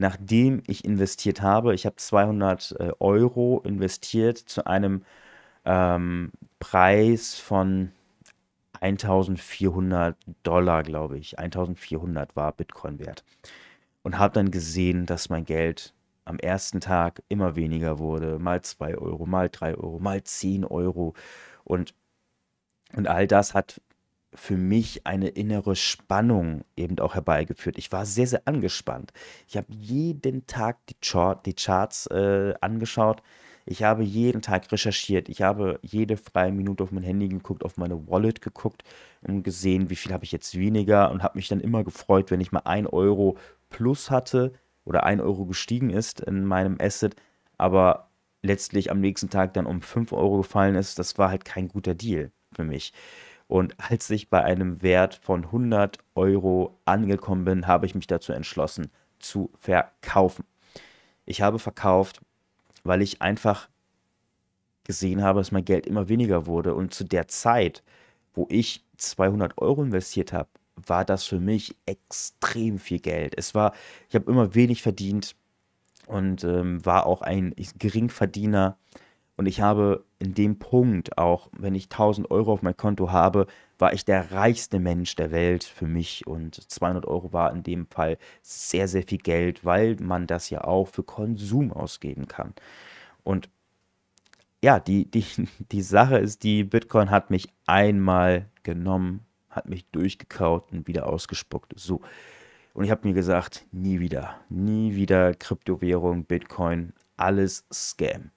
Nachdem 0.01 0.63
ich 0.67 0.87
investiert 0.87 1.43
habe, 1.43 1.75
ich 1.75 1.85
habe 1.85 1.97
200 1.97 2.75
äh, 2.81 2.93
Euro 3.01 3.61
investiert 3.67 4.39
zu 4.39 4.67
einem 4.67 5.03
ähm, 5.67 6.33
Preis 6.59 7.39
von 7.39 7.93
1400 8.81 10.17
Dollar, 10.43 10.85
glaube 10.85 11.19
ich. 11.19 11.39
1400 11.39 12.35
war 12.35 12.53
Bitcoin 12.53 12.99
wert. 12.99 13.25
Und 14.03 14.19
habe 14.19 14.33
dann 14.33 14.51
gesehen, 14.51 15.05
dass 15.05 15.29
mein 15.29 15.45
Geld 15.45 15.93
am 16.25 16.39
ersten 16.39 16.81
Tag 16.81 17.23
immer 17.29 17.55
weniger 17.55 17.99
wurde. 17.99 18.39
Mal 18.39 18.63
2 18.63 18.97
Euro, 18.97 19.27
mal 19.27 19.51
3 19.51 19.75
Euro, 19.75 19.99
mal 19.99 20.23
10 20.25 20.65
Euro. 20.65 21.13
Und, 21.65 21.95
und 22.95 23.07
all 23.07 23.27
das 23.27 23.53
hat 23.53 23.83
für 24.35 24.57
mich 24.57 25.07
eine 25.07 25.29
innere 25.29 25.77
Spannung 25.77 26.65
eben 26.77 26.99
auch 27.01 27.15
herbeigeführt. 27.15 27.79
Ich 27.79 27.91
war 27.91 28.07
sehr, 28.07 28.27
sehr 28.27 28.43
angespannt. 28.47 29.13
Ich 29.49 29.57
habe 29.57 29.67
jeden 29.71 30.47
Tag 30.47 30.79
die, 30.87 30.97
Chart, 31.01 31.45
die 31.47 31.55
Charts 31.55 32.07
äh, 32.07 32.55
angeschaut 32.61 33.23
ich 33.67 33.85
habe 33.85 34.03
jeden 34.03 34.43
Tag 34.43 34.71
recherchiert. 34.73 35.29
Ich 35.29 35.43
habe 35.43 35.79
jede 35.83 36.17
freie 36.17 36.51
Minute 36.51 36.83
auf 36.83 36.91
mein 36.91 37.05
Handy 37.05 37.29
geguckt, 37.29 37.65
auf 37.65 37.77
meine 37.77 38.09
Wallet 38.09 38.43
geguckt 38.43 38.83
und 39.23 39.43
gesehen, 39.43 39.91
wie 39.91 39.97
viel 39.97 40.13
habe 40.13 40.25
ich 40.25 40.33
jetzt 40.33 40.59
weniger 40.59 41.11
und 41.11 41.23
habe 41.23 41.39
mich 41.39 41.47
dann 41.47 41.61
immer 41.61 41.85
gefreut, 41.85 42.31
wenn 42.33 42.41
ich 42.41 42.53
mal 42.53 42.63
1 42.65 42.93
Euro 42.93 43.39
plus 43.69 44.11
hatte 44.11 44.55
oder 44.85 45.05
1 45.05 45.23
Euro 45.23 45.47
gestiegen 45.47 45.91
ist 45.91 46.21
in 46.21 46.45
meinem 46.45 46.79
Asset, 46.81 47.15
aber 47.59 48.11
letztlich 48.43 48.91
am 48.91 49.01
nächsten 49.01 49.31
Tag 49.31 49.55
dann 49.55 49.67
um 49.67 49.83
5 49.83 50.13
Euro 50.13 50.39
gefallen 50.39 50.75
ist. 50.75 50.99
Das 50.99 51.19
war 51.19 51.31
halt 51.31 51.45
kein 51.45 51.69
guter 51.69 51.95
Deal 51.95 52.33
für 52.53 52.65
mich. 52.65 52.93
Und 53.51 53.75
als 53.79 54.09
ich 54.11 54.31
bei 54.31 54.43
einem 54.43 54.81
Wert 54.83 55.17
von 55.23 55.45
100 55.45 55.99
Euro 56.15 56.79
angekommen 56.85 57.45
bin, 57.45 57.67
habe 57.67 57.87
ich 57.87 57.95
mich 57.95 58.07
dazu 58.07 58.33
entschlossen 58.33 58.91
zu 59.19 59.51
verkaufen. 59.59 60.45
Ich 61.27 61.43
habe 61.43 61.59
verkauft 61.59 62.21
weil 62.85 63.03
ich 63.03 63.23
einfach 63.23 63.69
gesehen 64.85 65.23
habe, 65.23 65.41
dass 65.41 65.53
mein 65.53 65.65
Geld 65.65 65.87
immer 65.87 66.09
weniger 66.09 66.47
wurde. 66.47 66.75
Und 66.75 66.95
zu 66.95 67.05
der 67.05 67.29
Zeit, 67.29 67.83
wo 68.35 68.47
ich 68.51 68.85
200 68.97 69.59
Euro 69.59 69.83
investiert 69.83 70.33
habe, 70.33 70.49
war 70.75 71.05
das 71.05 71.25
für 71.25 71.41
mich 71.41 71.77
extrem 71.87 72.79
viel 72.79 73.01
Geld. 73.01 73.35
Es 73.37 73.55
war, 73.55 73.75
ich 74.09 74.15
habe 74.15 74.31
immer 74.31 74.55
wenig 74.55 74.83
verdient 74.83 75.37
und 76.07 76.43
ähm, 76.45 76.85
war 76.85 77.07
auch 77.07 77.23
ein 77.23 77.55
Geringverdiener. 77.79 78.79
Und 79.41 79.47
ich 79.47 79.63
habe 79.63 80.05
in 80.19 80.35
dem 80.35 80.59
Punkt, 80.59 81.17
auch 81.17 81.49
wenn 81.57 81.75
ich 81.75 81.85
1000 81.85 82.31
Euro 82.31 82.53
auf 82.53 82.61
mein 82.61 82.77
Konto 82.77 83.11
habe, 83.11 83.47
war 83.79 83.95
ich 83.95 84.05
der 84.05 84.33
reichste 84.33 84.79
Mensch 84.79 85.17
der 85.17 85.31
Welt 85.31 85.65
für 85.65 85.87
mich. 85.87 86.27
Und 86.27 86.57
200 86.71 87.07
Euro 87.07 87.33
war 87.33 87.51
in 87.51 87.63
dem 87.63 87.87
Fall 87.87 88.19
sehr, 88.43 88.87
sehr 88.87 89.03
viel 89.03 89.17
Geld, 89.17 89.65
weil 89.65 89.97
man 89.99 90.27
das 90.27 90.51
ja 90.51 90.65
auch 90.65 90.89
für 90.89 91.05
Konsum 91.05 91.73
ausgeben 91.73 92.29
kann. 92.29 92.53
Und 93.25 93.49
ja, 94.63 94.79
die, 94.79 95.11
die, 95.11 95.25
die 95.73 95.81
Sache 95.81 96.19
ist, 96.19 96.43
die 96.43 96.63
Bitcoin 96.63 97.11
hat 97.11 97.31
mich 97.31 97.49
einmal 97.65 98.45
genommen, 98.63 99.25
hat 99.49 99.71
mich 99.71 99.87
durchgekaut 99.87 100.71
und 100.71 100.87
wieder 100.87 101.07
ausgespuckt. 101.07 101.73
So. 101.77 102.03
Und 102.75 102.85
ich 102.85 102.91
habe 102.91 103.09
mir 103.09 103.15
gesagt, 103.15 103.65
nie 103.73 104.01
wieder, 104.01 104.39
nie 104.51 104.97
wieder 104.97 105.33
Kryptowährung, 105.33 106.27
Bitcoin, 106.27 106.93
alles 107.17 107.65
Scam 107.73 108.33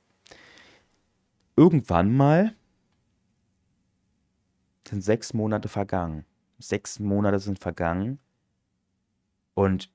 irgendwann 1.56 2.16
mal 2.16 2.56
sind 4.88 5.04
sechs 5.04 5.34
Monate 5.34 5.70
vergangen. 5.70 6.26
Sechs 6.60 7.00
Monate 7.00 7.40
sind 7.40 7.60
vergangen 7.60 8.20
und 9.54 9.90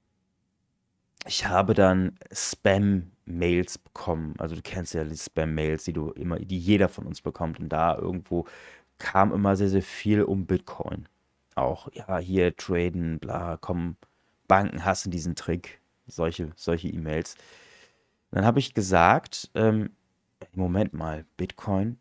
ich 1.26 1.46
habe 1.46 1.74
dann 1.74 2.18
Spam-Mails 2.32 3.78
bekommen. 3.78 4.34
Also 4.38 4.54
du 4.54 4.62
kennst 4.62 4.94
ja 4.94 5.04
die 5.04 5.16
Spam-Mails, 5.16 5.84
die 5.84 5.92
du 5.92 6.10
immer, 6.12 6.38
die 6.38 6.58
jeder 6.58 6.88
von 6.88 7.06
uns 7.06 7.20
bekommt. 7.20 7.58
Und 7.60 7.68
da 7.68 7.96
irgendwo 7.96 8.46
kam 8.98 9.32
immer 9.32 9.56
sehr, 9.56 9.68
sehr 9.68 9.82
viel 9.82 10.22
um 10.22 10.46
Bitcoin. 10.46 11.08
Auch, 11.54 11.88
ja, 11.92 12.18
hier 12.18 12.56
traden, 12.56 13.18
bla, 13.18 13.58
komm, 13.60 13.96
Banken 14.46 14.84
hassen 14.84 15.10
diesen 15.10 15.34
Trick. 15.34 15.80
Solche, 16.06 16.52
solche 16.56 16.88
E-Mails. 16.88 17.36
Dann 18.30 18.44
habe 18.44 18.60
ich 18.60 18.72
gesagt, 18.72 19.50
ähm, 19.54 19.90
Moment 20.52 20.92
mal, 20.92 21.24
Bitcoin, 21.36 21.98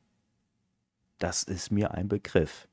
das 1.20 1.44
ist 1.44 1.72
mir 1.72 1.92
ein 1.92 2.08
Begriff. 2.08 2.68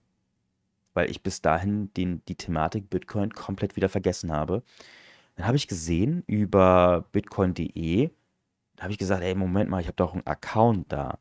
Weil 0.95 1.11
ich 1.11 1.23
bis 1.23 1.43
dahin 1.43 1.93
den, 1.95 2.23
die 2.27 2.37
Thematik 2.37 2.89
Bitcoin 2.89 3.33
komplett 3.33 3.77
wieder 3.77 3.89
vergessen 3.89 4.33
habe. 4.33 4.63
Dann 5.37 5.47
habe 5.47 5.57
ich 5.57 5.69
gesehen 5.69 6.23
über 6.27 7.05
bitcoin.de, 7.13 8.11
da 8.77 8.83
habe 8.83 8.93
ich 8.93 8.99
gesagt, 8.99 9.23
ey, 9.23 9.35
Moment 9.35 9.71
mal, 9.71 9.81
ich 9.81 9.87
habe 9.87 9.97
doch 9.97 10.13
einen 10.13 10.27
Account 10.27 10.93
da. 10.93 11.19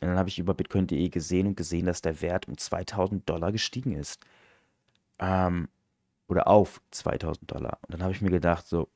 Und 0.00 0.08
dann 0.08 0.18
habe 0.18 0.28
ich 0.28 0.38
über 0.38 0.54
bitcoin.de 0.54 1.08
gesehen 1.08 1.46
und 1.48 1.56
gesehen, 1.56 1.86
dass 1.86 2.02
der 2.02 2.20
Wert 2.22 2.48
um 2.48 2.56
2000 2.56 3.28
Dollar 3.28 3.52
gestiegen 3.52 3.92
ist. 3.92 4.20
Ähm, 5.18 5.68
oder 6.28 6.46
auf 6.48 6.80
2000 6.90 7.50
Dollar. 7.50 7.78
Und 7.82 7.94
dann 7.94 8.02
habe 8.02 8.12
ich 8.12 8.22
mir 8.22 8.30
gedacht, 8.30 8.66
so, 8.66 8.88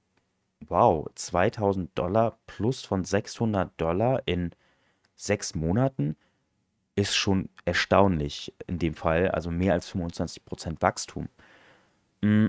wow, 0.68 1.06
2000 1.14 1.96
Dollar 1.98 2.38
plus 2.46 2.84
von 2.84 3.04
600 3.04 3.72
Dollar 3.78 4.22
in 4.26 4.50
sechs 5.16 5.54
Monaten 5.54 6.16
ist 6.96 7.16
schon 7.16 7.48
erstaunlich 7.64 8.54
in 8.66 8.78
dem 8.78 8.94
Fall, 8.94 9.28
also 9.28 9.50
mehr 9.50 9.72
als 9.72 9.92
25% 9.92 10.80
Wachstum. 10.80 11.28
Mm. 12.20 12.46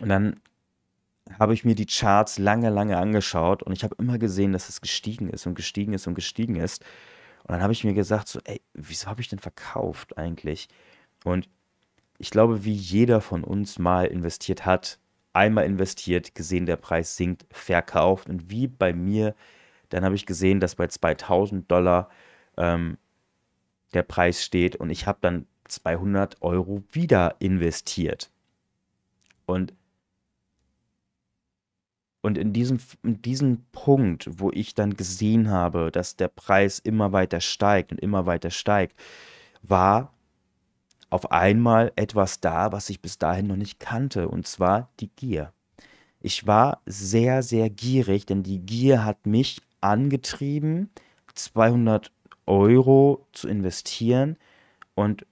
Und 0.00 0.08
dann 0.08 0.40
habe 1.38 1.54
ich 1.54 1.64
mir 1.64 1.74
die 1.74 1.86
Charts 1.86 2.38
lange, 2.38 2.70
lange 2.70 2.98
angeschaut 2.98 3.62
und 3.62 3.72
ich 3.72 3.82
habe 3.84 3.96
immer 3.98 4.18
gesehen, 4.18 4.52
dass 4.52 4.68
es 4.68 4.80
gestiegen 4.80 5.28
ist 5.28 5.46
und 5.46 5.54
gestiegen 5.54 5.92
ist 5.92 6.06
und 6.06 6.14
gestiegen 6.14 6.56
ist. 6.56 6.84
Und 7.44 7.52
dann 7.52 7.62
habe 7.62 7.72
ich 7.72 7.84
mir 7.84 7.94
gesagt, 7.94 8.28
so, 8.28 8.40
ey, 8.44 8.60
wieso 8.74 9.08
habe 9.08 9.20
ich 9.20 9.28
denn 9.28 9.38
verkauft 9.38 10.18
eigentlich? 10.18 10.68
Und 11.24 11.48
ich 12.18 12.30
glaube, 12.30 12.64
wie 12.64 12.72
jeder 12.72 13.20
von 13.20 13.44
uns 13.44 13.78
mal 13.78 14.06
investiert 14.06 14.64
hat, 14.64 14.98
einmal 15.32 15.66
investiert, 15.66 16.34
gesehen, 16.34 16.66
der 16.66 16.76
Preis 16.76 17.16
sinkt, 17.16 17.46
verkauft 17.50 18.28
und 18.28 18.50
wie 18.50 18.68
bei 18.68 18.92
mir 18.92 19.34
dann 19.90 20.04
habe 20.04 20.14
ich 20.14 20.26
gesehen, 20.26 20.60
dass 20.60 20.74
bei 20.74 20.86
2000 20.86 21.70
Dollar 21.70 22.08
ähm, 22.56 22.98
der 23.94 24.02
Preis 24.02 24.44
steht 24.44 24.76
und 24.76 24.90
ich 24.90 25.06
habe 25.06 25.18
dann 25.20 25.46
200 25.64 26.42
Euro 26.42 26.82
wieder 26.92 27.36
investiert. 27.38 28.30
Und, 29.46 29.74
und 32.22 32.38
in, 32.38 32.52
diesem, 32.52 32.78
in 33.02 33.22
diesem 33.22 33.64
Punkt, 33.72 34.28
wo 34.40 34.50
ich 34.50 34.74
dann 34.74 34.96
gesehen 34.96 35.50
habe, 35.50 35.90
dass 35.90 36.16
der 36.16 36.28
Preis 36.28 36.78
immer 36.78 37.12
weiter 37.12 37.40
steigt 37.40 37.92
und 37.92 38.00
immer 38.00 38.26
weiter 38.26 38.50
steigt, 38.50 38.98
war 39.62 40.12
auf 41.10 41.30
einmal 41.30 41.92
etwas 41.96 42.40
da, 42.40 42.72
was 42.72 42.90
ich 42.90 43.00
bis 43.00 43.18
dahin 43.18 43.46
noch 43.46 43.56
nicht 43.56 43.78
kannte, 43.78 44.28
und 44.28 44.46
zwar 44.46 44.90
die 44.98 45.08
Gier. 45.08 45.52
Ich 46.20 46.46
war 46.46 46.82
sehr, 46.86 47.42
sehr 47.42 47.70
gierig, 47.70 48.26
denn 48.26 48.42
die 48.42 48.58
Gier 48.58 49.04
hat 49.04 49.26
mich 49.26 49.62
angetrieben, 49.80 50.90
200 51.34 52.12
Euro 52.46 53.26
zu 53.32 53.48
investieren 53.48 54.36
und 54.94 55.26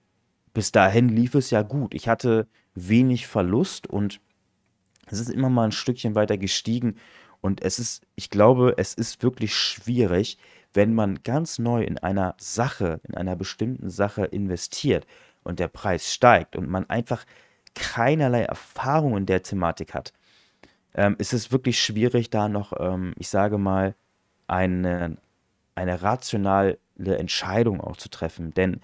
bis 0.53 0.71
dahin 0.71 1.09
lief 1.09 1.35
es 1.35 1.49
ja 1.51 1.61
gut. 1.63 1.93
Ich 1.93 2.07
hatte 2.07 2.47
wenig 2.75 3.27
Verlust 3.27 3.87
und 3.87 4.21
es 5.07 5.19
ist 5.19 5.29
immer 5.29 5.49
mal 5.49 5.65
ein 5.65 5.71
Stückchen 5.71 6.15
weiter 6.15 6.37
gestiegen. 6.37 6.95
Und 7.41 7.61
es 7.61 7.77
ist, 7.77 8.03
ich 8.15 8.29
glaube, 8.29 8.73
es 8.77 8.93
ist 8.93 9.21
wirklich 9.21 9.53
schwierig, 9.55 10.37
wenn 10.73 10.93
man 10.93 11.21
ganz 11.23 11.59
neu 11.59 11.83
in 11.83 11.97
einer 11.97 12.35
Sache, 12.37 12.99
in 13.03 13.15
einer 13.15 13.35
bestimmten 13.35 13.89
Sache 13.89 14.25
investiert 14.25 15.05
und 15.43 15.59
der 15.59 15.67
Preis 15.67 16.11
steigt 16.11 16.55
und 16.55 16.69
man 16.69 16.89
einfach 16.89 17.25
keinerlei 17.75 18.43
Erfahrung 18.43 19.15
in 19.17 19.25
der 19.25 19.43
Thematik 19.43 19.93
hat, 19.93 20.13
ähm, 20.95 21.15
ist 21.19 21.33
es 21.33 21.51
wirklich 21.51 21.79
schwierig, 21.79 22.29
da 22.29 22.49
noch, 22.49 22.73
ähm, 22.79 23.13
ich 23.17 23.27
sage 23.29 23.57
mal, 23.57 23.95
eine, 24.47 25.17
eine 25.75 26.01
rationale 26.01 26.77
Entscheidung 26.97 27.81
auch 27.81 27.97
zu 27.97 28.09
treffen. 28.09 28.53
Denn 28.53 28.81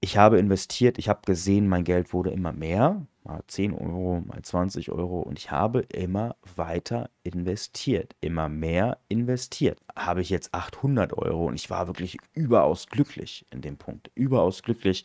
ich 0.00 0.16
habe 0.16 0.38
investiert, 0.38 0.98
ich 0.98 1.08
habe 1.08 1.20
gesehen, 1.26 1.68
mein 1.68 1.84
Geld 1.84 2.12
wurde 2.12 2.30
immer 2.30 2.52
mehr, 2.52 3.06
mal 3.24 3.42
10 3.46 3.74
Euro, 3.74 4.22
mal 4.26 4.40
20 4.42 4.90
Euro 4.92 5.20
und 5.20 5.38
ich 5.38 5.50
habe 5.50 5.80
immer 5.80 6.36
weiter 6.56 7.10
investiert, 7.22 8.16
immer 8.20 8.48
mehr 8.48 8.98
investiert. 9.08 9.78
Habe 9.94 10.22
ich 10.22 10.30
jetzt 10.30 10.54
800 10.54 11.12
Euro 11.12 11.46
und 11.46 11.54
ich 11.54 11.68
war 11.68 11.86
wirklich 11.86 12.16
überaus 12.32 12.86
glücklich 12.86 13.44
in 13.50 13.60
dem 13.60 13.76
Punkt, 13.76 14.10
überaus 14.14 14.62
glücklich, 14.62 15.04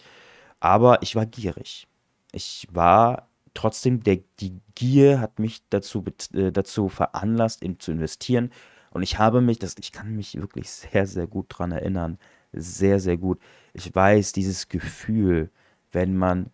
aber 0.61 1.01
ich 1.01 1.15
war 1.15 1.25
gierig. 1.25 1.87
Ich 2.31 2.67
war 2.71 3.29
trotzdem, 3.53 4.01
der, 4.03 4.19
die 4.39 4.61
Gier 4.75 5.19
hat 5.19 5.39
mich 5.39 5.61
dazu, 5.69 6.03
äh, 6.33 6.51
dazu 6.51 6.87
veranlasst, 6.89 7.63
eben 7.63 7.79
zu 7.79 7.91
investieren 7.91 8.51
und 8.95 9.03
ich 9.03 9.19
habe 9.19 9.41
mich, 9.41 9.59
das, 9.59 9.75
ich 9.77 9.91
kann 9.91 10.15
mich 10.15 10.39
wirklich 10.39 10.69
sehr, 10.71 11.05
sehr 11.05 11.27
gut 11.27 11.51
daran 11.51 11.73
erinnern, 11.73 12.17
sehr, 12.53 13.01
sehr 13.01 13.17
gut. 13.17 13.41
Ich 13.73 13.93
weiß, 13.93 14.31
dieses 14.31 14.69
Gefühl, 14.69 15.49
wenn 15.91 16.15
man 16.15 16.49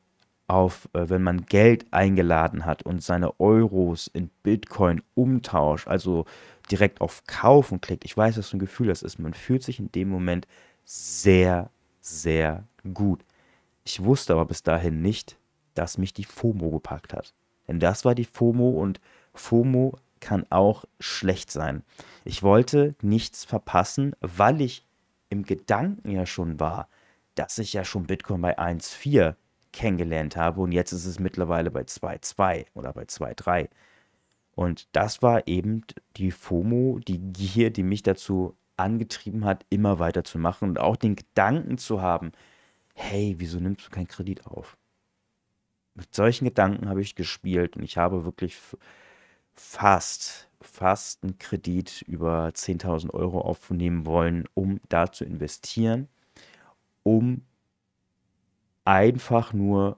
auf, 0.47 0.89
äh, 0.93 1.07
wenn 1.07 1.21
man 1.21 1.45
Geld 1.45 1.85
eingeladen 1.93 2.65
hat 2.65 2.81
und 2.81 3.03
seine 3.03 3.39
Euros 3.39 4.07
in 4.07 4.31
Bitcoin 4.41 5.03
umtauscht, 5.13 5.87
also 5.87 6.25
direkt 6.71 6.99
auf 6.99 7.25
Kaufen 7.27 7.79
klickt. 7.79 8.05
Ich 8.05 8.17
weiß, 8.17 8.39
was 8.39 8.49
für 8.49 8.57
ein 8.57 8.59
Gefühl 8.59 8.87
das 8.87 9.03
ist. 9.03 9.19
Man 9.19 9.35
fühlt 9.35 9.61
sich 9.61 9.77
in 9.77 9.91
dem 9.91 10.09
Moment 10.09 10.47
sehr, 10.83 11.69
sehr 11.99 12.63
gut. 12.91 13.23
Ich 13.85 14.03
wusste 14.03 14.33
aber 14.33 14.45
bis 14.45 14.63
dahin 14.63 15.03
nicht, 15.03 15.37
dass 15.75 15.99
mich 15.99 16.11
die 16.11 16.25
FOMO 16.25 16.71
gepackt 16.71 17.13
hat. 17.13 17.35
Denn 17.67 17.79
das 17.79 18.03
war 18.03 18.15
die 18.15 18.25
FOMO 18.25 18.71
und 18.71 18.99
FOMO 19.35 19.93
kann 20.21 20.45
auch 20.49 20.85
schlecht 20.99 21.51
sein. 21.51 21.83
Ich 22.23 22.43
wollte 22.43 22.95
nichts 23.01 23.43
verpassen, 23.43 24.15
weil 24.21 24.61
ich 24.61 24.85
im 25.29 25.43
Gedanken 25.43 26.11
ja 26.11 26.25
schon 26.25 26.59
war, 26.59 26.87
dass 27.35 27.57
ich 27.57 27.73
ja 27.73 27.83
schon 27.83 28.07
Bitcoin 28.07 28.41
bei 28.41 28.57
1,4 28.57 29.35
kennengelernt 29.73 30.35
habe 30.35 30.61
und 30.61 30.71
jetzt 30.71 30.91
ist 30.91 31.05
es 31.05 31.19
mittlerweile 31.19 31.71
bei 31.71 31.81
2,2 31.81 32.65
oder 32.73 32.93
bei 32.93 33.03
2,3. 33.03 33.69
Und 34.53 34.87
das 34.91 35.21
war 35.21 35.47
eben 35.47 35.83
die 36.17 36.31
FOMO, 36.31 36.99
die 36.99 37.19
Gier, 37.19 37.71
die 37.71 37.83
mich 37.83 38.03
dazu 38.03 38.55
angetrieben 38.77 39.45
hat, 39.45 39.65
immer 39.69 39.99
weiter 39.99 40.23
zu 40.23 40.39
machen 40.39 40.69
und 40.69 40.79
auch 40.79 40.97
den 40.97 41.15
Gedanken 41.15 41.77
zu 41.77 42.01
haben, 42.01 42.31
hey, 42.93 43.35
wieso 43.37 43.59
nimmst 43.59 43.87
du 43.87 43.89
keinen 43.91 44.07
Kredit 44.07 44.45
auf? 44.45 44.77
Mit 45.95 46.13
solchen 46.13 46.45
Gedanken 46.45 46.89
habe 46.89 47.01
ich 47.01 47.15
gespielt 47.15 47.77
und 47.77 47.83
ich 47.83 47.97
habe 47.97 48.25
wirklich 48.25 48.57
fast, 49.61 50.49
fast 50.59 51.23
einen 51.23 51.37
Kredit 51.37 52.01
über 52.07 52.47
10.000 52.47 53.11
Euro 53.13 53.41
aufnehmen 53.41 54.05
wollen, 54.05 54.45
um 54.55 54.81
da 54.89 55.11
zu 55.11 55.23
investieren, 55.23 56.09
um 57.03 57.43
einfach 58.85 59.53
nur 59.53 59.97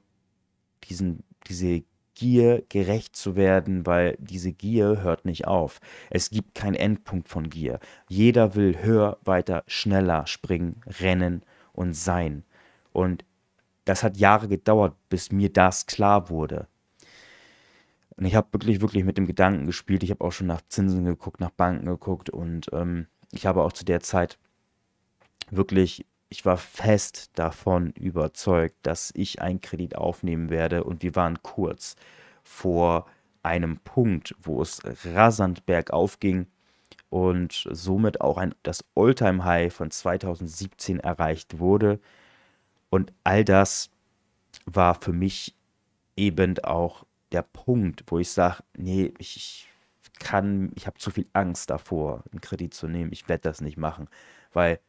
diesen, 0.83 1.23
diese 1.47 1.83
Gier 2.13 2.63
gerecht 2.69 3.15
zu 3.15 3.35
werden, 3.35 3.85
weil 3.85 4.17
diese 4.19 4.51
Gier 4.51 5.01
hört 5.01 5.25
nicht 5.25 5.47
auf. 5.47 5.79
Es 6.09 6.29
gibt 6.29 6.53
keinen 6.55 6.75
Endpunkt 6.75 7.29
von 7.29 7.49
Gier. 7.49 7.79
Jeder 8.09 8.55
will 8.55 8.83
höher, 8.83 9.17
weiter, 9.23 9.63
schneller 9.65 10.27
springen, 10.27 10.81
rennen 10.99 11.41
und 11.71 11.93
sein. 11.95 12.43
Und 12.91 13.25
das 13.85 14.03
hat 14.03 14.17
Jahre 14.17 14.47
gedauert, 14.47 14.95
bis 15.09 15.31
mir 15.31 15.51
das 15.51 15.85
klar 15.87 16.29
wurde. 16.29 16.67
Und 18.15 18.25
ich 18.25 18.35
habe 18.35 18.47
wirklich, 18.51 18.81
wirklich 18.81 19.03
mit 19.03 19.17
dem 19.17 19.25
Gedanken 19.25 19.65
gespielt. 19.65 20.03
Ich 20.03 20.11
habe 20.11 20.23
auch 20.23 20.31
schon 20.31 20.47
nach 20.47 20.61
Zinsen 20.67 21.03
geguckt, 21.05 21.39
nach 21.39 21.51
Banken 21.51 21.85
geguckt 21.85 22.29
und 22.29 22.67
ähm, 22.71 23.07
ich 23.31 23.45
habe 23.45 23.63
auch 23.63 23.73
zu 23.73 23.85
der 23.85 24.01
Zeit 24.01 24.37
wirklich, 25.49 26.05
ich 26.29 26.45
war 26.45 26.57
fest 26.57 27.31
davon 27.35 27.91
überzeugt, 27.91 28.75
dass 28.83 29.11
ich 29.15 29.41
einen 29.41 29.61
Kredit 29.61 29.95
aufnehmen 29.95 30.49
werde 30.49 30.83
und 30.83 31.01
wir 31.03 31.15
waren 31.15 31.41
kurz 31.41 31.95
vor 32.43 33.07
einem 33.41 33.77
Punkt, 33.79 34.35
wo 34.41 34.61
es 34.61 34.81
rasant 35.13 35.65
bergauf 35.65 36.19
ging 36.19 36.47
und 37.09 37.67
somit 37.69 38.21
auch 38.21 38.37
ein, 38.37 38.55
das 38.63 38.83
Alltime 38.95 39.43
high 39.43 39.73
von 39.73 39.91
2017 39.91 40.99
erreicht 40.99 41.59
wurde. 41.59 41.99
Und 42.89 43.11
all 43.23 43.43
das 43.43 43.89
war 44.65 44.95
für 44.95 45.13
mich 45.13 45.55
eben 46.15 46.57
auch 46.59 47.05
der 47.33 47.41
Punkt, 47.41 48.03
wo 48.07 48.19
ich 48.19 48.29
sage, 48.29 48.63
nee, 48.77 49.13
ich 49.17 49.67
kann, 50.19 50.71
ich 50.75 50.87
habe 50.87 50.99
zu 50.99 51.11
viel 51.11 51.27
Angst 51.33 51.69
davor, 51.69 52.23
einen 52.31 52.41
Kredit 52.41 52.73
zu 52.73 52.87
nehmen. 52.87 53.11
Ich 53.11 53.27
werde 53.27 53.41
das 53.41 53.61
nicht 53.61 53.77
machen, 53.77 54.07
weil 54.53 54.79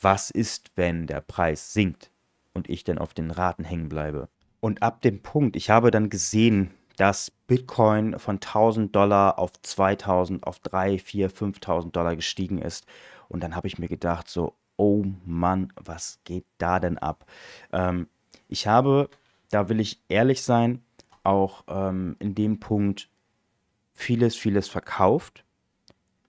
was 0.00 0.30
ist, 0.30 0.70
wenn 0.76 1.06
der 1.06 1.20
Preis 1.20 1.72
sinkt 1.72 2.10
und 2.54 2.70
ich 2.70 2.84
dann 2.84 2.98
auf 2.98 3.12
den 3.12 3.30
Raten 3.30 3.64
hängen 3.64 3.88
bleibe? 3.88 4.28
Und 4.60 4.82
ab 4.82 5.02
dem 5.02 5.22
Punkt, 5.22 5.56
ich 5.56 5.70
habe 5.70 5.90
dann 5.90 6.10
gesehen, 6.10 6.70
dass 6.96 7.30
Bitcoin 7.30 8.18
von 8.18 8.36
1000 8.36 8.94
Dollar 8.94 9.38
auf 9.38 9.52
2000, 9.62 10.46
auf 10.46 10.58
3, 10.60 10.98
4, 10.98 11.30
5000 11.30 11.96
Dollar 11.96 12.14
gestiegen 12.14 12.58
ist. 12.58 12.86
Und 13.28 13.42
dann 13.42 13.56
habe 13.56 13.68
ich 13.68 13.78
mir 13.78 13.88
gedacht, 13.88 14.28
so, 14.28 14.54
oh 14.76 15.04
Mann, 15.24 15.72
was 15.76 16.20
geht 16.24 16.44
da 16.58 16.78
denn 16.78 16.98
ab? 16.98 17.24
Ähm, 17.72 18.08
ich 18.48 18.66
habe, 18.66 19.08
da 19.50 19.68
will 19.68 19.80
ich 19.80 20.02
ehrlich 20.08 20.42
sein, 20.42 20.82
auch 21.24 21.64
ähm, 21.68 22.16
in 22.18 22.34
dem 22.34 22.60
Punkt 22.60 23.08
vieles, 23.92 24.36
vieles 24.36 24.68
verkauft 24.68 25.44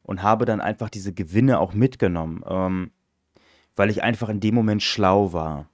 und 0.03 0.23
habe 0.23 0.45
dann 0.45 0.61
einfach 0.61 0.89
diese 0.89 1.13
Gewinne 1.13 1.59
auch 1.59 1.73
mitgenommen, 1.73 2.43
ähm, 2.47 2.91
weil 3.75 3.89
ich 3.89 4.03
einfach 4.03 4.29
in 4.29 4.39
dem 4.39 4.55
Moment 4.55 4.83
schlau 4.83 5.33
war. 5.33 5.67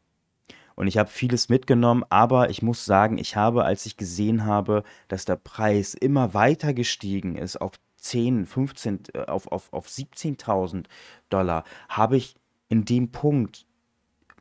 Und 0.75 0.88
ich 0.88 0.99
habe 0.99 1.10
vieles 1.10 1.49
mitgenommen, 1.49 2.03
aber 2.10 2.51
ich 2.51 2.62
muss 2.62 2.86
sagen, 2.86 3.17
ich 3.17 3.36
habe, 3.36 3.65
als 3.65 3.88
ich 3.88 3.97
gesehen 3.97 4.45
habe, 4.45 4.84
dass 5.08 5.25
der 5.25 5.36
Preis 5.36 5.95
immer 5.95 6.36
weiter 6.36 6.73
gestiegen 6.73 7.36
ist 7.36 7.60
auf 7.60 7.73
10, 7.97 8.45
15, 8.45 8.99
äh, 9.13 9.19
auf, 9.25 9.51
auf, 9.51 9.73
auf 9.73 9.88
17.000 9.88 10.86
Dollar, 11.30 11.63
habe 11.89 12.17
ich 12.17 12.36
in 12.69 12.86
dem 12.86 13.12
Punkt 13.12 13.66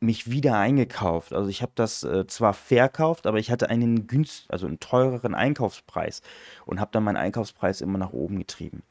mich 0.00 0.30
wieder 0.30 0.58
eingekauft. 0.58 1.32
Also 1.32 1.48
ich 1.48 1.62
habe 1.62 1.72
das 1.74 2.02
äh, 2.02 2.26
zwar 2.26 2.52
verkauft, 2.52 3.26
aber 3.26 3.38
ich 3.38 3.50
hatte 3.50 3.70
einen 3.70 4.06
günst, 4.06 4.50
also 4.50 4.66
einen 4.66 4.80
teureren 4.80 5.34
Einkaufspreis 5.34 6.22
und 6.66 6.80
habe 6.80 6.90
dann 6.92 7.04
meinen 7.04 7.16
Einkaufspreis 7.16 7.80
immer 7.80 7.98
nach 7.98 8.12
oben 8.12 8.38
getrieben. 8.38 8.82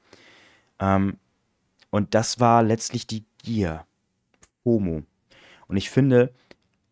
Ähm, 0.79 1.17
und 1.91 2.13
das 2.13 2.39
war 2.39 2.63
letztlich 2.63 3.07
die 3.07 3.25
Gier, 3.43 3.85
FOMO. 4.63 5.03
Und 5.67 5.77
ich 5.77 5.89
finde, 5.89 6.33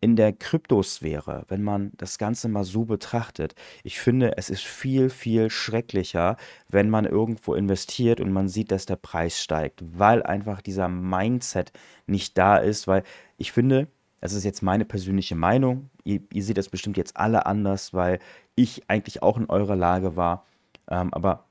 in 0.04 0.16
der 0.16 0.34
Kryptosphäre, 0.34 1.44
wenn 1.48 1.62
man 1.62 1.92
das 1.96 2.18
Ganze 2.18 2.48
mal 2.48 2.64
so 2.64 2.84
betrachtet, 2.84 3.54
ich 3.82 3.98
finde, 3.98 4.36
es 4.36 4.50
ist 4.50 4.62
viel, 4.62 5.08
viel 5.08 5.48
schrecklicher, 5.48 6.36
wenn 6.68 6.90
man 6.90 7.06
irgendwo 7.06 7.54
investiert 7.54 8.20
und 8.20 8.30
man 8.30 8.48
sieht, 8.48 8.70
dass 8.70 8.84
der 8.84 8.96
Preis 8.96 9.42
steigt, 9.42 9.82
weil 9.98 10.22
einfach 10.22 10.60
dieser 10.60 10.88
Mindset 10.88 11.72
nicht 12.06 12.36
da 12.36 12.58
ist, 12.58 12.86
weil 12.86 13.02
ich 13.38 13.50
finde, 13.52 13.88
das 14.24 14.32
ist 14.32 14.44
jetzt 14.44 14.62
meine 14.62 14.86
persönliche 14.86 15.34
Meinung. 15.34 15.90
Ihr, 16.02 16.22
ihr 16.32 16.42
seht 16.42 16.56
das 16.56 16.70
bestimmt 16.70 16.96
jetzt 16.96 17.14
alle 17.18 17.44
anders, 17.44 17.92
weil 17.92 18.20
ich 18.54 18.88
eigentlich 18.88 19.22
auch 19.22 19.36
in 19.36 19.50
eurer 19.50 19.76
Lage 19.76 20.16
war. 20.16 20.46
Ähm, 20.88 21.12
aber 21.12 21.44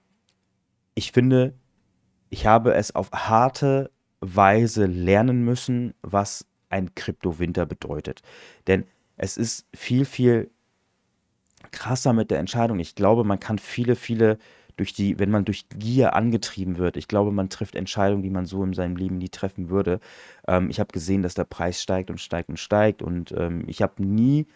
ich 0.96 1.12
finde, 1.12 1.54
ich 2.32 2.48
habe 2.48 2.74
es 2.74 2.96
auf 2.96 3.12
harte 3.12 3.92
Weise 4.22 4.88
lernen 4.88 5.46
müssen, 5.46 5.94
was 6.02 6.48
ein 6.70 6.96
Kryptowinter 6.96 7.68
bedeutet. 7.68 8.24
Denn 8.66 8.86
es 9.18 9.38
ist 9.38 9.68
viel, 9.76 10.04
viel 10.04 10.50
krasser 11.70 12.12
mit 12.14 12.32
der 12.32 12.40
Entscheidung. 12.40 12.80
Ich 12.80 12.96
glaube, 12.96 13.24
man 13.24 13.40
kann 13.40 13.60
viele, 13.60 13.96
viele 13.96 14.40
durch 14.78 14.94
die, 14.94 15.20
wenn 15.20 15.32
man 15.32 15.46
durch 15.46 15.68
Gier 15.70 16.16
angetrieben 16.16 16.78
wird, 16.78 16.98
ich 16.98 17.08
glaube, 17.08 17.32
man 17.32 17.50
trifft 17.50 17.76
Entscheidungen, 17.76 18.24
die 18.24 18.30
man 18.30 18.46
so 18.46 18.64
in 18.64 18.74
seinem 18.74 18.96
Leben 18.96 19.18
nie 19.18 19.30
treffen 19.30 19.70
würde. 19.70 20.00
Ähm, 20.48 20.70
ich 20.70 20.80
habe 20.80 20.92
gesehen, 20.92 21.22
dass 21.22 21.34
der 21.34 21.46
Preis 21.46 21.82
steigt 21.82 22.10
und 22.10 22.20
steigt 22.20 22.50
und 22.50 22.58
steigt 22.58 23.02
und 23.02 23.32
ähm, 23.38 23.64
ich 23.68 23.82
habe 23.82 24.04
nie 24.04 24.48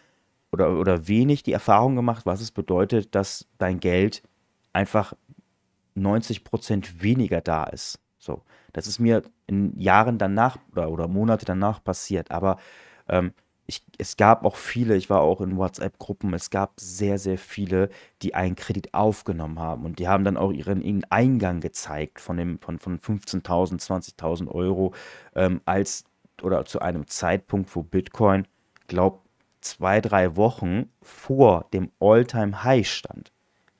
oder, 0.51 0.77
oder 0.77 1.07
wenig 1.07 1.43
die 1.43 1.53
Erfahrung 1.53 1.95
gemacht, 1.95 2.25
was 2.25 2.41
es 2.41 2.51
bedeutet, 2.51 3.15
dass 3.15 3.47
dein 3.57 3.79
Geld 3.79 4.23
einfach 4.73 5.13
90 5.95 6.43
Prozent 6.43 7.01
weniger 7.01 7.41
da 7.41 7.65
ist. 7.65 7.99
So, 8.17 8.41
das 8.73 8.87
ist 8.87 8.99
mir 8.99 9.23
in 9.47 9.77
Jahren 9.79 10.17
danach 10.17 10.57
oder, 10.71 10.91
oder 10.91 11.07
Monate 11.07 11.45
danach 11.45 11.83
passiert. 11.83 12.31
Aber 12.31 12.57
ähm, 13.09 13.33
ich, 13.67 13.83
es 13.97 14.15
gab 14.15 14.45
auch 14.45 14.55
viele, 14.55 14.95
ich 14.95 15.09
war 15.09 15.21
auch 15.21 15.41
in 15.41 15.57
WhatsApp-Gruppen, 15.57 16.33
es 16.33 16.49
gab 16.49 16.79
sehr, 16.79 17.19
sehr 17.19 17.37
viele, 17.37 17.89
die 18.21 18.33
einen 18.33 18.55
Kredit 18.55 18.93
aufgenommen 18.93 19.59
haben 19.59 19.85
und 19.85 19.99
die 19.99 20.07
haben 20.07 20.23
dann 20.23 20.37
auch 20.37 20.53
ihren, 20.53 20.81
ihren 20.81 21.03
Eingang 21.09 21.59
gezeigt 21.59 22.21
von, 22.21 22.59
von, 22.59 22.79
von 22.79 22.99
15.000, 22.99 23.85
20.000 23.85 24.47
Euro 24.47 24.93
ähm, 25.35 25.61
als 25.65 26.05
oder 26.41 26.65
zu 26.65 26.79
einem 26.79 27.07
Zeitpunkt, 27.07 27.75
wo 27.75 27.83
Bitcoin, 27.83 28.47
glaub, 28.87 29.23
zwei, 29.59 29.99
drei 29.99 30.35
Wochen 30.37 30.89
vor 31.01 31.65
dem 31.73 31.91
All-Time-High 31.99 32.87
stand. 32.87 33.33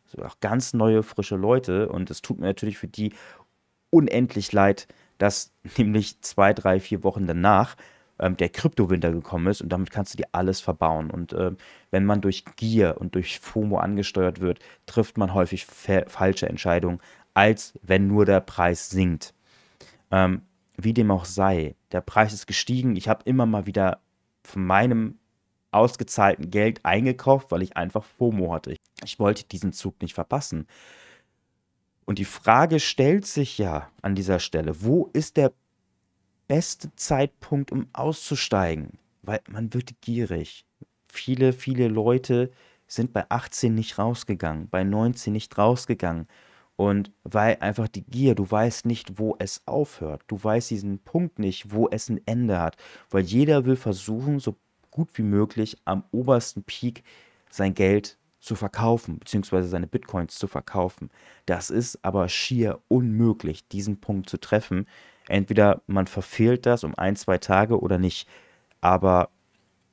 So 0.07 0.21
auch 0.23 0.39
ganz 0.41 0.73
neue, 0.73 1.03
frische 1.03 1.35
Leute 1.37 1.87
und 1.87 2.09
es 2.11 2.21
tut 2.21 2.39
mir 2.39 2.47
natürlich 2.47 2.77
für 2.77 2.87
die 2.87 3.13
unendlich 3.89 4.51
leid, 4.51 4.87
dass 5.17 5.53
nämlich 5.77 6.19
zwei, 6.21 6.53
drei, 6.53 6.81
vier 6.81 7.03
Wochen 7.03 7.25
danach 7.25 7.77
ähm, 8.19 8.37
der 8.37 8.49
Kryptowinter 8.49 9.11
gekommen 9.11 9.47
ist 9.47 9.61
und 9.61 9.69
damit 9.69 9.91
kannst 9.91 10.13
du 10.13 10.17
dir 10.17 10.27
alles 10.31 10.59
verbauen. 10.59 11.09
Und 11.09 11.33
ähm, 11.33 11.57
wenn 11.91 12.05
man 12.05 12.21
durch 12.21 12.43
Gier 12.55 12.97
und 12.99 13.15
durch 13.15 13.39
FOMO 13.39 13.77
angesteuert 13.77 14.39
wird, 14.39 14.59
trifft 14.85 15.17
man 15.17 15.33
häufig 15.33 15.65
falsche 15.65 16.49
Entscheidungen, 16.49 16.99
als 17.33 17.73
wenn 17.81 18.07
nur 18.07 18.25
der 18.25 18.41
Preis 18.41 18.89
sinkt. 18.89 19.33
Ähm, 20.11 20.41
wie 20.77 20.93
dem 20.93 21.11
auch 21.11 21.25
sei, 21.25 21.75
der 21.91 22.01
Preis 22.01 22.33
ist 22.33 22.47
gestiegen. 22.47 22.95
Ich 22.95 23.07
habe 23.07 23.23
immer 23.25 23.45
mal 23.45 23.65
wieder 23.65 23.99
von 24.43 24.65
meinem 24.65 25.17
ausgezahlten 25.71 26.49
Geld 26.49 26.79
eingekauft, 26.83 27.51
weil 27.51 27.61
ich 27.61 27.75
einfach 27.75 28.03
FOMO 28.03 28.53
hatte. 28.53 28.75
Ich 29.03 29.19
wollte 29.19 29.43
diesen 29.45 29.73
Zug 29.73 30.01
nicht 30.01 30.13
verpassen. 30.13 30.67
Und 32.05 32.19
die 32.19 32.25
Frage 32.25 32.79
stellt 32.79 33.25
sich 33.25 33.57
ja 33.57 33.89
an 34.01 34.15
dieser 34.15 34.39
Stelle, 34.39 34.81
wo 34.81 35.09
ist 35.13 35.35
der 35.35 35.51
beste 36.47 36.95
Zeitpunkt, 36.95 37.71
um 37.71 37.87
auszusteigen? 37.93 38.99
Weil 39.21 39.41
man 39.49 39.73
wird 39.73 40.01
gierig. 40.01 40.65
Viele, 41.07 41.53
viele 41.53 41.87
Leute 41.87 42.51
sind 42.87 43.13
bei 43.13 43.25
18 43.29 43.73
nicht 43.73 43.99
rausgegangen, 43.99 44.69
bei 44.69 44.83
19 44.83 45.33
nicht 45.33 45.57
rausgegangen. 45.57 46.27
Und 46.75 47.11
weil 47.23 47.57
einfach 47.59 47.87
die 47.87 48.03
Gier, 48.03 48.35
du 48.35 48.49
weißt 48.49 48.85
nicht, 48.85 49.17
wo 49.17 49.35
es 49.39 49.63
aufhört. 49.65 50.21
Du 50.27 50.41
weißt 50.41 50.69
diesen 50.69 50.99
Punkt 50.99 51.39
nicht, 51.39 51.71
wo 51.71 51.89
es 51.89 52.07
ein 52.07 52.21
Ende 52.25 52.59
hat. 52.59 52.77
Weil 53.09 53.23
jeder 53.23 53.65
will 53.65 53.75
versuchen, 53.75 54.39
so 54.39 54.55
gut 54.91 55.09
wie 55.15 55.23
möglich 55.23 55.77
am 55.85 56.03
obersten 56.11 56.63
Peak 56.63 57.03
sein 57.49 57.73
Geld 57.73 58.17
zu 58.47 58.55
verkaufen, 58.55 59.19
beziehungsweise 59.19 59.67
seine 59.67 59.87
Bitcoins 59.87 60.35
zu 60.35 60.47
verkaufen. 60.47 61.09
Das 61.45 61.69
ist 61.69 62.03
aber 62.03 62.29
schier 62.29 62.79
unmöglich, 62.87 63.67
diesen 63.67 63.99
Punkt 63.99 64.29
zu 64.29 64.37
treffen. 64.39 64.87
Entweder 65.27 65.81
man 65.87 66.07
verfehlt 66.07 66.65
das 66.65 66.83
um 66.83 66.95
ein, 66.95 67.15
zwei 67.15 67.37
Tage 67.37 67.79
oder 67.79 67.97
nicht. 67.97 68.27
Aber 68.81 69.29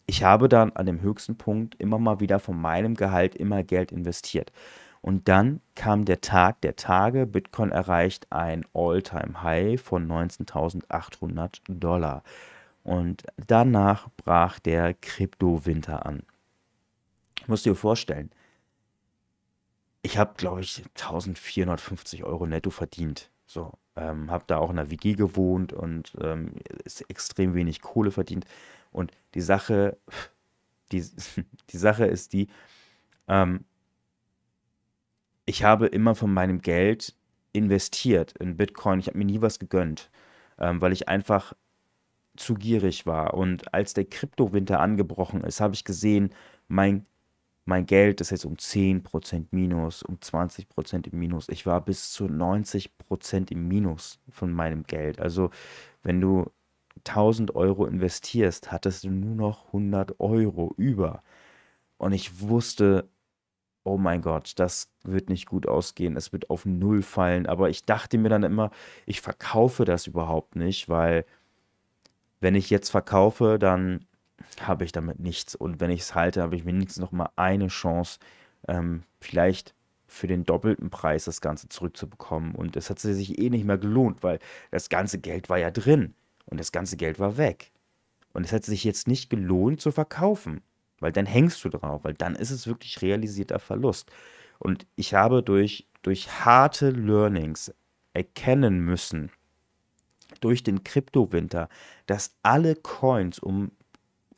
ich 0.06 0.22
habe 0.22 0.48
dann 0.48 0.72
an 0.72 0.86
dem 0.86 1.00
höchsten 1.00 1.36
Punkt 1.36 1.74
immer 1.80 1.98
mal 1.98 2.20
wieder 2.20 2.38
von 2.38 2.60
meinem 2.60 2.94
Gehalt 2.94 3.34
immer 3.34 3.62
Geld 3.62 3.90
investiert. 3.92 4.52
Und 5.00 5.28
dann 5.28 5.60
kam 5.74 6.04
der 6.06 6.22
Tag 6.22 6.62
der 6.62 6.76
Tage, 6.76 7.26
Bitcoin 7.26 7.72
erreicht 7.72 8.26
ein 8.30 8.64
All-Time-High 8.72 9.78
von 9.80 10.08
19.800 10.08 11.60
Dollar. 11.68 12.22
Und 12.84 13.24
danach 13.46 14.08
brach 14.16 14.58
der 14.60 14.94
Kryptowinter 14.94 16.06
an. 16.06 16.22
Ich 17.38 17.48
muss 17.48 17.62
dir 17.62 17.74
vorstellen, 17.74 18.30
ich 20.04 20.18
habe, 20.18 20.34
glaube 20.36 20.60
ich, 20.60 20.84
1450 20.96 22.24
Euro 22.24 22.46
netto 22.46 22.68
verdient. 22.68 23.30
So, 23.46 23.72
ähm, 23.96 24.30
habe 24.30 24.44
da 24.46 24.58
auch 24.58 24.68
in 24.68 24.76
der 24.76 24.90
WG 24.90 25.14
gewohnt 25.14 25.72
und 25.72 26.12
ähm, 26.20 26.52
ist 26.84 27.08
extrem 27.08 27.54
wenig 27.54 27.80
Kohle 27.80 28.10
verdient. 28.10 28.44
Und 28.92 29.12
die 29.34 29.40
Sache, 29.40 29.96
die, 30.92 31.02
die 31.70 31.78
Sache 31.78 32.04
ist 32.04 32.34
die, 32.34 32.48
ähm, 33.28 33.64
ich 35.46 35.64
habe 35.64 35.86
immer 35.86 36.14
von 36.14 36.32
meinem 36.32 36.60
Geld 36.60 37.14
investiert 37.54 38.32
in 38.38 38.58
Bitcoin. 38.58 38.98
Ich 39.00 39.06
habe 39.06 39.16
mir 39.16 39.24
nie 39.24 39.40
was 39.40 39.58
gegönnt, 39.58 40.10
ähm, 40.58 40.82
weil 40.82 40.92
ich 40.92 41.08
einfach 41.08 41.54
zu 42.36 42.54
gierig 42.54 43.06
war. 43.06 43.32
Und 43.32 43.72
als 43.72 43.94
der 43.94 44.04
Kryptowinter 44.04 44.80
angebrochen 44.80 45.44
ist, 45.44 45.62
habe 45.62 45.74
ich 45.74 45.84
gesehen, 45.84 46.28
mein, 46.68 47.06
mein 47.64 47.86
Geld 47.86 48.20
ist 48.20 48.30
jetzt 48.30 48.44
um 48.44 48.54
10% 48.56 49.46
Minus, 49.50 50.02
um 50.02 50.16
20% 50.16 51.10
im 51.10 51.18
Minus. 51.18 51.48
Ich 51.48 51.66
war 51.66 51.80
bis 51.80 52.12
zu 52.12 52.26
90% 52.26 53.50
im 53.50 53.68
Minus 53.68 54.18
von 54.30 54.52
meinem 54.52 54.84
Geld. 54.84 55.20
Also 55.20 55.50
wenn 56.02 56.20
du 56.20 56.50
1000 56.98 57.54
Euro 57.54 57.86
investierst, 57.86 58.70
hattest 58.72 59.04
du 59.04 59.10
nur 59.10 59.34
noch 59.34 59.66
100 59.66 60.20
Euro 60.20 60.74
über. 60.76 61.22
Und 61.98 62.12
ich 62.12 62.40
wusste, 62.40 63.08
oh 63.84 63.98
mein 63.98 64.22
Gott, 64.22 64.54
das 64.58 64.90
wird 65.04 65.28
nicht 65.28 65.46
gut 65.46 65.66
ausgehen, 65.66 66.16
es 66.16 66.32
wird 66.32 66.50
auf 66.50 66.66
Null 66.66 67.02
fallen. 67.02 67.46
Aber 67.46 67.70
ich 67.70 67.84
dachte 67.84 68.18
mir 68.18 68.28
dann 68.28 68.42
immer, 68.42 68.70
ich 69.06 69.20
verkaufe 69.20 69.84
das 69.84 70.06
überhaupt 70.06 70.56
nicht, 70.56 70.88
weil 70.88 71.24
wenn 72.40 72.54
ich 72.54 72.70
jetzt 72.70 72.90
verkaufe, 72.90 73.58
dann 73.58 74.06
habe 74.60 74.84
ich 74.84 74.92
damit 74.92 75.20
nichts. 75.20 75.54
Und 75.54 75.80
wenn 75.80 75.90
ich 75.90 76.00
es 76.00 76.14
halte, 76.14 76.42
habe 76.42 76.56
ich 76.56 76.64
wenigstens 76.64 77.00
noch 77.00 77.12
mal 77.12 77.30
eine 77.36 77.68
Chance, 77.68 78.18
ähm, 78.68 79.02
vielleicht 79.20 79.74
für 80.06 80.26
den 80.26 80.44
doppelten 80.44 80.90
Preis 80.90 81.24
das 81.24 81.40
Ganze 81.40 81.68
zurückzubekommen. 81.68 82.54
Und 82.54 82.76
es 82.76 82.90
hat 82.90 82.98
sich 82.98 83.38
eh 83.38 83.50
nicht 83.50 83.64
mehr 83.64 83.78
gelohnt, 83.78 84.22
weil 84.22 84.38
das 84.70 84.88
ganze 84.88 85.18
Geld 85.18 85.48
war 85.48 85.58
ja 85.58 85.70
drin 85.70 86.14
und 86.46 86.58
das 86.58 86.72
ganze 86.72 86.96
Geld 86.96 87.18
war 87.18 87.36
weg. 87.36 87.72
Und 88.32 88.44
es 88.44 88.52
hat 88.52 88.64
sich 88.64 88.84
jetzt 88.84 89.08
nicht 89.08 89.30
gelohnt 89.30 89.80
zu 89.80 89.92
verkaufen, 89.92 90.62
weil 91.00 91.12
dann 91.12 91.26
hängst 91.26 91.64
du 91.64 91.68
drauf, 91.68 92.04
weil 92.04 92.14
dann 92.14 92.34
ist 92.34 92.50
es 92.50 92.66
wirklich 92.66 93.02
realisierter 93.02 93.58
Verlust. 93.58 94.10
Und 94.58 94.86
ich 94.96 95.14
habe 95.14 95.42
durch, 95.42 95.86
durch 96.02 96.44
harte 96.44 96.90
Learnings 96.90 97.72
erkennen 98.12 98.80
müssen, 98.80 99.30
durch 100.40 100.62
den 100.62 100.84
Kryptowinter, 100.84 101.68
dass 102.06 102.36
alle 102.42 102.76
Coins 102.76 103.38
um 103.38 103.72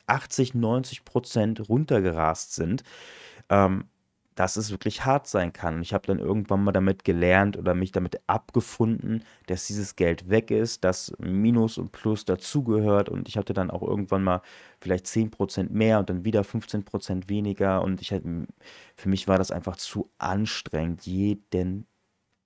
80, 0.07 0.55
90 0.55 1.05
Prozent 1.05 1.69
runtergerast 1.69 2.55
sind, 2.55 2.83
ähm, 3.49 3.85
dass 4.35 4.55
es 4.55 4.71
wirklich 4.71 5.03
hart 5.05 5.27
sein 5.27 5.51
kann. 5.51 5.77
Und 5.77 5.81
ich 5.81 5.93
habe 5.93 6.05
dann 6.07 6.19
irgendwann 6.19 6.63
mal 6.63 6.71
damit 6.71 7.03
gelernt 7.03 7.57
oder 7.57 7.73
mich 7.73 7.91
damit 7.91 8.21
abgefunden, 8.27 9.23
dass 9.47 9.65
dieses 9.67 9.95
Geld 9.95 10.29
weg 10.29 10.51
ist, 10.51 10.83
dass 10.83 11.11
Minus 11.19 11.77
und 11.79 11.91
Plus 11.91 12.23
dazugehört. 12.25 13.09
Und 13.09 13.27
ich 13.27 13.37
hatte 13.37 13.53
dann 13.53 13.71
auch 13.71 13.81
irgendwann 13.81 14.23
mal 14.23 14.41
vielleicht 14.79 15.07
10% 15.07 15.71
mehr 15.71 15.99
und 15.99 16.09
dann 16.11 16.23
wieder 16.23 16.43
15% 16.43 17.29
weniger. 17.29 17.81
Und 17.81 18.01
ich 18.01 18.11
hatte, 18.13 18.47
für 18.95 19.09
mich 19.09 19.27
war 19.27 19.39
das 19.39 19.51
einfach 19.51 19.77
zu 19.77 20.11
anstrengend, 20.19 21.05
jeden 21.07 21.87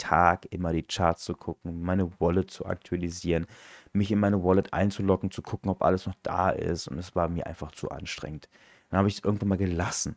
Tag 0.01 0.47
immer 0.51 0.73
die 0.73 0.83
Charts 0.83 1.23
zu 1.23 1.35
gucken, 1.35 1.81
meine 1.81 2.11
Wallet 2.19 2.49
zu 2.49 2.65
aktualisieren, 2.65 3.45
mich 3.93 4.11
in 4.11 4.19
meine 4.19 4.43
Wallet 4.43 4.73
einzuloggen, 4.73 5.31
zu 5.31 5.41
gucken, 5.41 5.69
ob 5.69 5.83
alles 5.83 6.07
noch 6.07 6.15
da 6.23 6.49
ist. 6.49 6.87
Und 6.87 6.97
es 6.97 7.15
war 7.15 7.29
mir 7.29 7.45
einfach 7.45 7.71
zu 7.71 7.89
anstrengend. 7.89 8.49
Dann 8.89 8.99
habe 8.99 9.07
ich 9.07 9.15
es 9.15 9.23
irgendwann 9.23 9.49
mal 9.49 9.57
gelassen. 9.57 10.15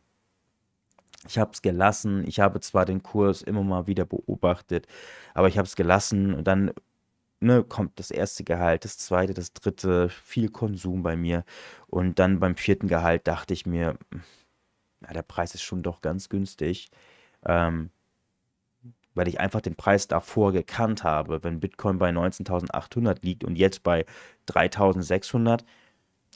Ich 1.29 1.38
habe 1.38 1.53
es 1.53 1.62
gelassen. 1.62 2.27
Ich 2.27 2.40
habe 2.40 2.61
zwar 2.61 2.87
den 2.87 3.03
Kurs 3.03 3.42
immer 3.42 3.62
mal 3.62 3.87
wieder 3.87 4.05
beobachtet, 4.05 4.87
aber 5.35 5.49
ich 5.49 5.59
habe 5.59 5.66
es 5.66 5.77
gelassen 5.77 6.35
und 6.35 6.44
dann 6.47 6.73
ne, 7.40 7.62
kommt 7.64 7.99
das 7.99 8.11
erste 8.11 8.44
Gehalt, 8.44 8.85
das 8.85 8.99
zweite, 8.99 9.35
das 9.35 9.53
dritte, 9.53 10.09
viel 10.09 10.49
Konsum 10.51 11.03
bei 11.03 11.16
mir. 11.16 11.44
Und 11.88 12.18
dann 12.18 12.40
beim 12.40 12.57
vierten 12.57 12.88
Gehalt 12.88 13.27
dachte 13.27 13.55
ich 13.55 13.66
mir, 13.66 13.99
ja, 15.03 15.12
der 15.12 15.23
Preis 15.23 15.55
ist 15.55 15.62
schon 15.62 15.83
doch 15.83 16.01
ganz 16.01 16.29
günstig. 16.29 16.90
Ähm, 17.47 17.90
weil 19.14 19.29
ich 19.29 19.40
einfach 19.40 19.61
den 19.61 19.77
Preis 19.77 20.09
davor 20.09 20.53
gekannt 20.53 21.05
habe. 21.05 21.42
Wenn 21.42 21.61
Bitcoin 21.61 21.98
bei 21.98 22.11
19.800 22.11 23.18
liegt 23.22 23.44
und 23.44 23.57
jetzt 23.57 23.83
bei 23.83 24.05
3.600, 24.48 25.64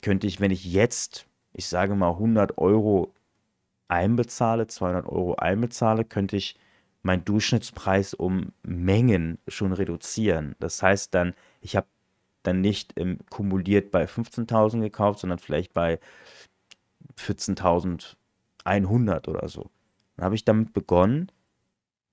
könnte 0.02 0.26
ich, 0.26 0.40
wenn 0.40 0.50
ich 0.50 0.64
jetzt, 0.64 1.26
ich 1.52 1.66
sage 1.66 1.94
mal 1.94 2.10
100 2.10 2.58
Euro 2.58 3.12
einbezahle, 3.88 4.66
200 4.66 5.06
Euro 5.06 5.34
einbezahle, 5.36 6.04
könnte 6.04 6.36
ich 6.36 6.56
meinen 7.02 7.24
Durchschnittspreis 7.24 8.14
um 8.14 8.52
Mengen 8.62 9.38
schon 9.48 9.72
reduzieren. 9.72 10.54
Das 10.60 10.82
heißt 10.82 11.14
dann, 11.14 11.34
ich 11.60 11.76
habe 11.76 11.86
dann 12.42 12.60
nicht 12.60 12.92
im, 12.94 13.18
kumuliert 13.30 13.90
bei 13.90 14.04
15.000 14.04 14.80
gekauft, 14.80 15.20
sondern 15.20 15.38
vielleicht 15.38 15.72
bei 15.74 15.98
14.100 17.16 19.28
oder 19.28 19.48
so. 19.48 19.70
Dann 20.16 20.24
habe 20.24 20.34
ich 20.34 20.44
damit 20.44 20.72
begonnen, 20.72 21.30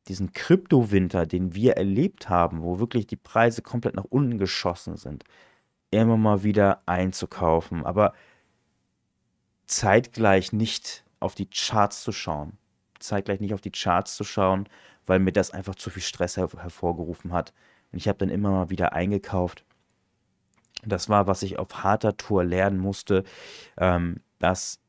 diesen 0.08 0.34
Kryptowinter, 0.34 1.26
den 1.26 1.56
wir 1.56 1.78
erlebt 1.78 2.30
haben, 2.30 2.62
wo 2.62 2.80
wirklich 2.80 3.08
die 3.08 3.16
Preise 3.16 3.62
komplett 3.62 3.96
nach 3.96 4.06
unten 4.06 4.38
geschossen 4.38 4.98
sind, 4.98 5.24
immer 5.92 6.18
mal 6.18 6.44
wieder 6.44 6.82
einzukaufen, 6.86 7.86
aber 7.86 8.14
zeitgleich 9.66 10.54
nicht 10.54 11.04
auf 11.20 11.36
die 11.36 11.50
Charts 11.50 12.04
zu 12.04 12.12
schauen. 12.12 12.58
Zeitgleich 13.00 13.40
nicht 13.40 13.54
auf 13.54 13.62
die 13.62 13.72
Charts 13.72 14.16
zu 14.16 14.24
schauen, 14.24 14.70
weil 15.06 15.20
mir 15.20 15.32
das 15.32 15.52
einfach 15.52 15.76
zu 15.76 15.90
viel 15.90 16.02
Stress 16.02 16.38
her 16.38 16.50
hervorgerufen 16.56 17.34
hat. 17.34 17.54
Und 17.92 17.98
ich 17.98 18.08
habe 18.08 18.18
dann 18.20 18.30
immer 18.30 18.52
mal 18.52 18.70
wieder 18.70 18.94
eingekauft. 18.94 19.66
Das 20.86 21.10
war, 21.10 21.28
was 21.28 21.42
ich 21.44 21.58
auf 21.58 21.84
harter 21.84 22.18
Tour 22.18 22.44
lernen 22.44 22.78
musste. 22.78 23.24
Ähm, 23.78 24.22
dass 24.40 24.80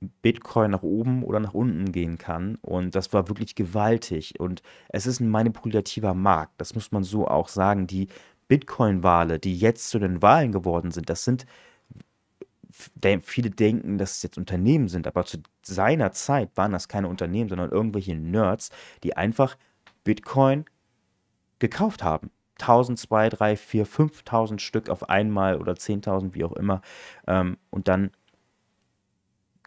Bitcoin 0.00 0.70
nach 0.70 0.82
oben 0.82 1.22
oder 1.22 1.40
nach 1.40 1.54
unten 1.54 1.92
gehen 1.92 2.18
kann. 2.18 2.56
Und 2.62 2.94
das 2.94 3.12
war 3.12 3.28
wirklich 3.28 3.54
gewaltig. 3.54 4.40
Und 4.40 4.62
es 4.88 5.06
ist 5.06 5.20
ein 5.20 5.28
manipulativer 5.28 6.14
Markt. 6.14 6.54
Das 6.58 6.74
muss 6.74 6.90
man 6.92 7.04
so 7.04 7.28
auch 7.28 7.48
sagen. 7.48 7.86
Die 7.86 8.08
Bitcoin-Wale, 8.48 9.38
die 9.38 9.56
jetzt 9.56 9.90
zu 9.90 9.98
den 9.98 10.22
Wahlen 10.22 10.52
geworden 10.52 10.90
sind, 10.90 11.10
das 11.10 11.24
sind, 11.24 11.46
viele 13.22 13.50
denken, 13.50 13.98
dass 13.98 14.16
es 14.16 14.22
jetzt 14.22 14.38
Unternehmen 14.38 14.88
sind, 14.88 15.06
aber 15.06 15.24
zu 15.24 15.38
seiner 15.62 16.12
Zeit 16.12 16.50
waren 16.56 16.72
das 16.72 16.88
keine 16.88 17.08
Unternehmen, 17.08 17.48
sondern 17.48 17.70
irgendwelche 17.70 18.14
Nerds, 18.14 18.70
die 19.02 19.16
einfach 19.16 19.56
Bitcoin 20.04 20.64
gekauft 21.58 22.02
haben. 22.02 22.30
1000, 22.60 22.98
2, 22.98 23.28
3, 23.30 23.56
4, 23.56 23.86
5000 23.86 24.62
Stück 24.62 24.88
auf 24.90 25.08
einmal 25.08 25.56
oder 25.56 25.72
10.000, 25.72 26.34
wie 26.34 26.44
auch 26.44 26.52
immer. 26.52 26.82
Ähm, 27.26 27.56
und 27.70 27.88
dann 27.88 28.10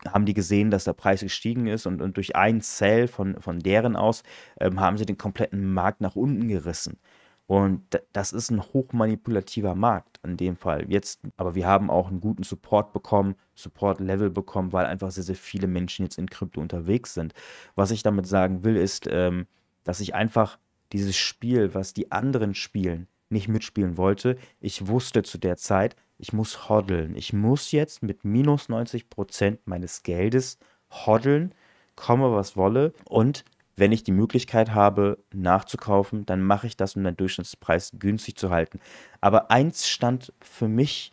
haben 0.07 0.25
die 0.25 0.33
gesehen, 0.33 0.71
dass 0.71 0.83
der 0.83 0.93
Preis 0.93 1.21
gestiegen 1.21 1.67
ist 1.67 1.85
und, 1.85 2.01
und 2.01 2.17
durch 2.17 2.35
einen 2.35 2.61
Sell 2.61 3.07
von, 3.07 3.39
von 3.39 3.59
deren 3.59 3.95
aus 3.95 4.23
ähm, 4.59 4.79
haben 4.79 4.97
sie 4.97 5.05
den 5.05 5.17
kompletten 5.17 5.73
Markt 5.73 6.01
nach 6.01 6.15
unten 6.15 6.47
gerissen. 6.47 6.97
Und 7.45 8.01
das 8.13 8.31
ist 8.31 8.51
ein 8.51 8.61
hochmanipulativer 8.61 9.75
Markt 9.75 10.19
in 10.23 10.37
dem 10.37 10.55
Fall. 10.55 10.89
Jetzt, 10.89 11.19
aber 11.35 11.55
wir 11.55 11.67
haben 11.67 11.89
auch 11.89 12.07
einen 12.09 12.21
guten 12.21 12.43
Support 12.43 12.93
bekommen, 12.93 13.35
Support-Level 13.55 14.29
bekommen, 14.29 14.71
weil 14.71 14.85
einfach 14.85 15.11
sehr, 15.11 15.23
sehr 15.23 15.35
viele 15.35 15.67
Menschen 15.67 16.05
jetzt 16.05 16.17
in 16.17 16.29
Krypto 16.29 16.61
unterwegs 16.61 17.13
sind. 17.13 17.33
Was 17.75 17.91
ich 17.91 18.01
damit 18.01 18.27
sagen 18.27 18.63
will, 18.63 18.77
ist, 18.77 19.07
ähm, 19.09 19.45
dass 19.83 19.99
ich 19.99 20.15
einfach 20.15 20.57
dieses 20.93 21.17
Spiel, 21.17 21.73
was 21.73 21.93
die 21.93 22.11
anderen 22.11 22.55
spielen, 22.55 23.07
nicht 23.29 23.49
mitspielen 23.49 23.97
wollte. 23.97 24.37
Ich 24.61 24.87
wusste 24.87 25.23
zu 25.23 25.37
der 25.37 25.57
Zeit, 25.57 25.95
ich 26.23 26.31
muss 26.31 26.69
hoddeln. 26.69 27.17
Ich 27.17 27.33
muss 27.33 27.73
jetzt 27.73 28.01
mit 28.01 28.23
minus 28.23 28.69
90% 28.69 29.57
meines 29.65 30.03
Geldes 30.03 30.57
hoddeln, 30.89 31.53
komme 31.97 32.31
was 32.31 32.55
wolle. 32.55 32.93
Und 33.03 33.43
wenn 33.75 33.91
ich 33.91 34.05
die 34.05 34.13
Möglichkeit 34.13 34.73
habe, 34.73 35.17
nachzukaufen, 35.33 36.25
dann 36.25 36.41
mache 36.41 36.65
ich 36.65 36.77
das, 36.77 36.95
um 36.95 37.03
den 37.03 37.17
Durchschnittspreis 37.17 37.91
günstig 37.99 38.37
zu 38.37 38.51
halten. 38.51 38.79
Aber 39.19 39.51
eins 39.51 39.89
stand 39.89 40.31
für 40.39 40.69
mich 40.69 41.11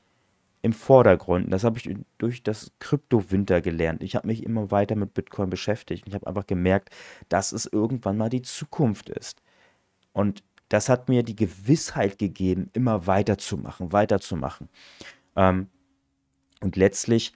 im 0.62 0.72
Vordergrund. 0.72 1.52
Das 1.52 1.64
habe 1.64 1.78
ich 1.78 1.92
durch 2.18 2.44
das 2.44 2.70
Kryptowinter 2.78 3.60
gelernt. 3.60 4.04
Ich 4.04 4.14
habe 4.14 4.28
mich 4.28 4.44
immer 4.44 4.70
weiter 4.70 4.94
mit 4.94 5.12
Bitcoin 5.12 5.50
beschäftigt. 5.50 6.04
Ich 6.06 6.14
habe 6.14 6.28
einfach 6.28 6.46
gemerkt, 6.46 6.90
dass 7.28 7.50
es 7.50 7.66
irgendwann 7.66 8.16
mal 8.16 8.28
die 8.28 8.42
Zukunft 8.42 9.08
ist. 9.08 9.42
Und 10.12 10.44
das 10.70 10.88
hat 10.88 11.08
mir 11.08 11.22
die 11.22 11.36
Gewissheit 11.36 12.18
gegeben, 12.18 12.70
immer 12.72 13.06
weiterzumachen, 13.06 13.92
weiterzumachen. 13.92 14.68
Ähm, 15.36 15.68
und 16.62 16.76
letztlich, 16.76 17.34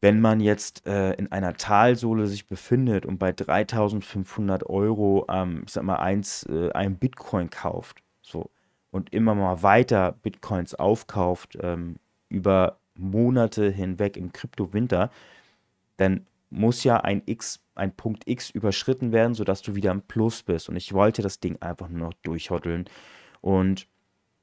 wenn 0.00 0.20
man 0.20 0.40
jetzt 0.40 0.86
äh, 0.86 1.12
in 1.14 1.32
einer 1.32 1.54
Talsohle 1.54 2.26
sich 2.26 2.46
befindet 2.46 3.06
und 3.06 3.18
bei 3.18 3.32
3500 3.32 4.68
Euro, 4.68 5.26
ähm, 5.30 5.62
ich 5.64 5.72
sag 5.72 5.84
mal, 5.84 5.96
eins, 5.96 6.44
äh, 6.44 6.70
ein 6.72 6.96
Bitcoin 6.96 7.50
kauft, 7.50 8.02
so, 8.20 8.50
und 8.90 9.12
immer 9.12 9.34
mal 9.34 9.62
weiter 9.62 10.12
Bitcoins 10.12 10.74
aufkauft, 10.74 11.56
ähm, 11.62 11.96
über 12.28 12.78
Monate 12.94 13.70
hinweg 13.70 14.16
im 14.16 14.32
Kryptowinter, 14.32 15.10
dann 15.98 16.26
muss 16.50 16.84
ja 16.84 16.98
ein 16.98 17.22
X, 17.26 17.60
ein 17.74 17.94
Punkt 17.94 18.26
X 18.26 18.50
überschritten 18.50 19.12
werden, 19.12 19.34
sodass 19.34 19.62
du 19.62 19.74
wieder 19.74 19.90
im 19.90 20.02
Plus 20.02 20.42
bist. 20.42 20.68
Und 20.68 20.76
ich 20.76 20.92
wollte 20.92 21.22
das 21.22 21.40
Ding 21.40 21.56
einfach 21.60 21.88
nur 21.88 22.08
noch 22.08 22.14
durchhoddeln. 22.22 22.86
Und 23.40 23.86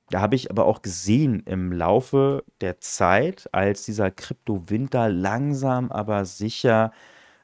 da 0.10 0.22
habe 0.22 0.36
ich 0.36 0.52
aber 0.52 0.66
auch 0.66 0.82
gesehen 0.82 1.42
im 1.46 1.72
Laufe 1.72 2.44
der 2.62 2.80
Zeit, 2.80 3.50
als 3.52 3.86
dieser 3.86 4.12
Krypto-Winter 4.12 5.10
langsam 5.10 5.92
aber 5.92 6.26
sicher 6.26 6.92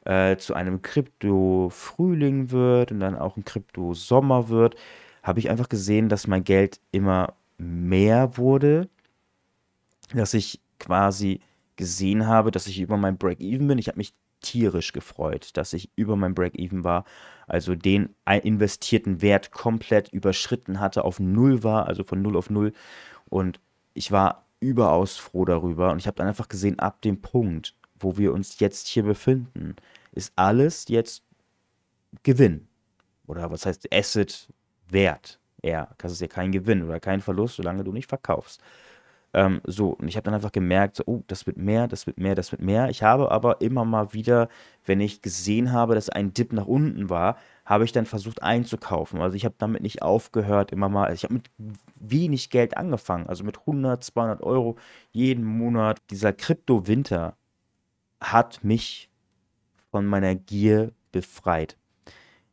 äh, 0.06 0.38
zu 0.38 0.54
einem 0.54 0.82
Krypto-Frühling 0.82 2.52
wird 2.52 2.92
und 2.92 3.00
dann 3.00 3.18
auch 3.18 3.38
ein 3.38 3.46
Krypto-Sommer 3.46 4.50
wird, 4.50 4.76
habe 5.24 5.40
ich 5.40 5.50
einfach 5.50 5.70
gesehen, 5.70 6.10
dass 6.10 6.28
mein 6.28 6.44
Geld 6.44 6.80
immer 6.92 7.34
mehr 7.58 8.38
wurde, 8.38 8.90
dass 10.14 10.34
ich 10.34 10.60
quasi 10.80 11.42
gesehen 11.76 12.28
habe, 12.28 12.52
dass 12.52 12.68
ich 12.68 12.80
über 12.80 12.98
mein 12.98 13.18
Break-Even 13.18 13.68
bin. 13.68 13.78
Ich 13.78 13.88
habe 13.88 13.98
mich 13.98 14.14
tierisch 14.42 14.92
gefreut, 14.92 15.52
dass 15.56 15.74
ich 15.74 15.90
über 15.96 16.16
mein 16.16 16.36
Break-Even 16.36 16.84
war, 16.84 17.06
also 17.48 17.76
den 17.76 18.16
investierten 18.28 19.22
Wert 19.22 19.52
komplett 19.52 20.10
überschritten 20.10 20.80
hatte, 20.80 21.04
auf 21.06 21.20
Null 21.20 21.64
war, 21.64 21.88
also 21.88 22.04
von 22.04 22.22
Null 22.22 22.36
auf 22.36 22.50
Null. 22.50 22.74
Und 23.30 23.60
ich 23.94 24.12
war 24.12 24.46
überaus 24.60 25.18
froh 25.18 25.46
darüber. 25.46 25.92
Und 25.92 26.00
ich 26.00 26.08
habe 26.08 26.16
dann 26.16 26.28
einfach 26.28 26.48
gesehen, 26.48 26.80
ab 26.80 27.02
dem 27.02 27.22
Punkt, 27.22 27.76
wo 28.00 28.18
wir 28.18 28.34
uns 28.34 28.60
jetzt 28.60 28.88
hier 28.88 29.04
befinden, 29.04 29.76
ist 30.12 30.34
alles 30.36 30.86
jetzt 30.88 31.24
Gewinn. 32.24 32.68
Oder 33.28 33.52
was 33.52 33.66
heißt 33.66 33.94
Asset 33.94 34.52
Wert? 34.90 35.40
Ja, 35.64 35.90
das 35.98 36.12
ist 36.14 36.22
ja 36.22 36.28
kein 36.28 36.52
Gewinn 36.52 36.84
oder 36.84 37.00
kein 37.00 37.22
Verlust, 37.22 37.56
solange 37.56 37.84
du 37.84 37.92
nicht 37.92 38.10
verkaufst. 38.10 38.62
Ähm, 39.34 39.62
so, 39.66 39.90
und 39.90 40.08
ich 40.08 40.18
habe 40.18 40.26
dann 40.26 40.34
einfach 40.34 40.52
gemerkt, 40.52 40.98
so, 40.98 41.04
oh, 41.06 41.24
das 41.28 41.48
wird 41.48 41.58
mehr, 41.58 41.88
das 41.88 42.06
wird 42.06 42.18
mehr, 42.18 42.36
das 42.36 42.52
wird 42.52 42.62
mehr. 42.62 42.90
Ich 42.90 43.04
habe 43.04 43.32
aber 43.32 43.62
immer 43.62 43.86
mal 43.86 44.14
wieder, 44.14 44.50
wenn 44.86 45.00
ich 45.00 45.22
gesehen 45.22 45.72
habe, 45.72 45.96
dass 45.96 46.10
ein 46.10 46.34
Dip 46.34 46.52
nach 46.52 46.66
unten 46.66 47.10
war, 47.10 47.38
habe 47.66 47.86
ich 47.86 47.94
dann 47.94 48.06
versucht 48.06 48.44
einzukaufen. 48.44 49.22
Also 49.22 49.38
ich 49.38 49.46
habe 49.46 49.56
damit 49.58 49.82
nicht 49.84 50.02
aufgehört, 50.02 50.72
immer 50.72 50.90
mal, 50.90 51.06
also 51.06 51.16
ich 51.16 51.24
habe 51.24 51.36
mit 51.36 51.50
wenig 51.96 52.50
Geld 52.50 52.76
angefangen, 52.76 53.28
also 53.28 53.44
mit 53.44 53.60
100, 53.60 54.04
200 54.04 54.44
Euro 54.44 54.78
jeden 55.12 55.46
Monat. 55.46 56.00
Dieser 56.10 56.34
Krypto-Winter 56.34 57.38
hat 58.20 58.64
mich 58.64 59.10
von 59.92 60.06
meiner 60.06 60.36
Gier 60.36 60.92
befreit. 61.12 61.78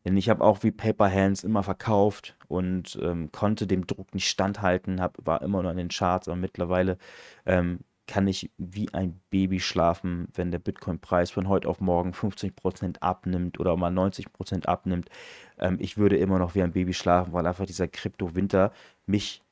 Denn 0.08 0.16
ich 0.16 0.30
habe 0.30 0.42
auch 0.42 0.62
wie 0.62 0.70
Paper 0.70 1.12
Hands 1.12 1.44
immer 1.44 1.62
verkauft 1.62 2.34
und 2.46 2.98
ähm, 3.02 3.30
konnte 3.30 3.66
dem 3.66 3.86
Druck 3.86 4.14
nicht 4.14 4.26
standhalten, 4.26 5.02
hab, 5.02 5.18
war 5.22 5.42
immer 5.42 5.62
noch 5.62 5.70
in 5.70 5.76
den 5.76 5.90
Charts, 5.90 6.28
aber 6.28 6.36
mittlerweile 6.38 6.96
ähm, 7.44 7.80
kann 8.06 8.26
ich 8.26 8.50
wie 8.56 8.88
ein 8.94 9.20
Baby 9.28 9.60
schlafen, 9.60 10.28
wenn 10.32 10.50
der 10.50 10.60
Bitcoin-Preis 10.60 11.30
von 11.30 11.46
heute 11.46 11.68
auf 11.68 11.82
morgen 11.82 12.12
50% 12.12 13.00
abnimmt 13.00 13.60
oder 13.60 13.76
mal 13.76 13.92
90% 13.92 14.64
abnimmt. 14.64 15.10
Ähm, 15.58 15.76
ich 15.78 15.98
würde 15.98 16.16
immer 16.16 16.38
noch 16.38 16.54
wie 16.54 16.62
ein 16.62 16.72
Baby 16.72 16.94
schlafen, 16.94 17.34
weil 17.34 17.46
einfach 17.46 17.66
dieser 17.66 17.86
Krypto-Winter 17.86 18.72
mich 19.04 19.42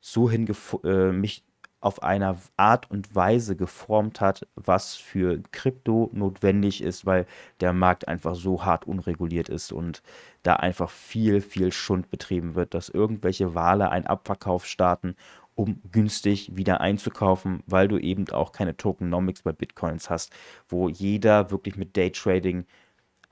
so 0.00 0.28
hingef 0.28 0.76
äh, 0.82 1.12
mich 1.12 1.44
auf 1.80 2.02
einer 2.02 2.36
Art 2.56 2.90
und 2.90 3.14
Weise 3.14 3.56
geformt 3.56 4.20
hat, 4.20 4.46
was 4.54 4.96
für 4.96 5.40
Krypto 5.50 6.10
notwendig 6.12 6.82
ist, 6.82 7.06
weil 7.06 7.26
der 7.60 7.72
Markt 7.72 8.06
einfach 8.06 8.34
so 8.34 8.64
hart 8.64 8.86
unreguliert 8.86 9.48
ist 9.48 9.72
und 9.72 10.02
da 10.42 10.56
einfach 10.56 10.90
viel, 10.90 11.40
viel 11.40 11.72
Schund 11.72 12.10
betrieben 12.10 12.54
wird, 12.54 12.74
dass 12.74 12.90
irgendwelche 12.90 13.54
Wale 13.54 13.90
einen 13.90 14.06
Abverkauf 14.06 14.66
starten, 14.66 15.16
um 15.54 15.80
günstig 15.90 16.54
wieder 16.54 16.80
einzukaufen, 16.80 17.62
weil 17.66 17.88
du 17.88 17.98
eben 17.98 18.28
auch 18.30 18.52
keine 18.52 18.76
Tokenomics 18.76 19.42
bei 19.42 19.52
Bitcoins 19.52 20.10
hast, 20.10 20.32
wo 20.68 20.88
jeder 20.88 21.50
wirklich 21.50 21.76
mit 21.76 21.96
Daytrading 21.96 22.66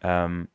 ähm, 0.03 0.49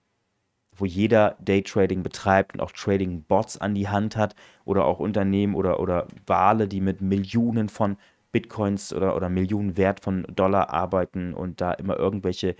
wo 0.75 0.85
jeder 0.85 1.37
Daytrading 1.39 2.03
betreibt 2.03 2.53
und 2.53 2.61
auch 2.61 2.71
Trading-Bots 2.71 3.57
an 3.57 3.75
die 3.75 3.89
Hand 3.89 4.15
hat 4.15 4.35
oder 4.65 4.85
auch 4.85 4.99
Unternehmen 4.99 5.55
oder, 5.55 5.79
oder 5.79 6.07
Wale, 6.25 6.67
die 6.67 6.81
mit 6.81 7.01
Millionen 7.01 7.69
von 7.69 7.97
Bitcoins 8.31 8.93
oder, 8.93 9.15
oder 9.15 9.29
Millionen 9.29 9.77
Wert 9.77 9.99
von 9.99 10.25
Dollar 10.29 10.71
arbeiten 10.71 11.33
und 11.33 11.61
da 11.61 11.71
immer 11.73 11.97
irgendwelche 11.97 12.55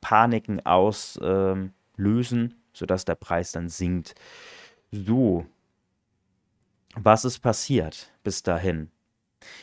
Paniken 0.00 0.64
auslösen, 0.64 1.72
ähm, 1.96 2.54
sodass 2.72 3.04
der 3.04 3.14
Preis 3.14 3.52
dann 3.52 3.68
sinkt. 3.68 4.14
So, 4.92 5.46
was 6.94 7.24
ist 7.24 7.38
passiert 7.38 8.12
bis 8.22 8.42
dahin? 8.42 8.90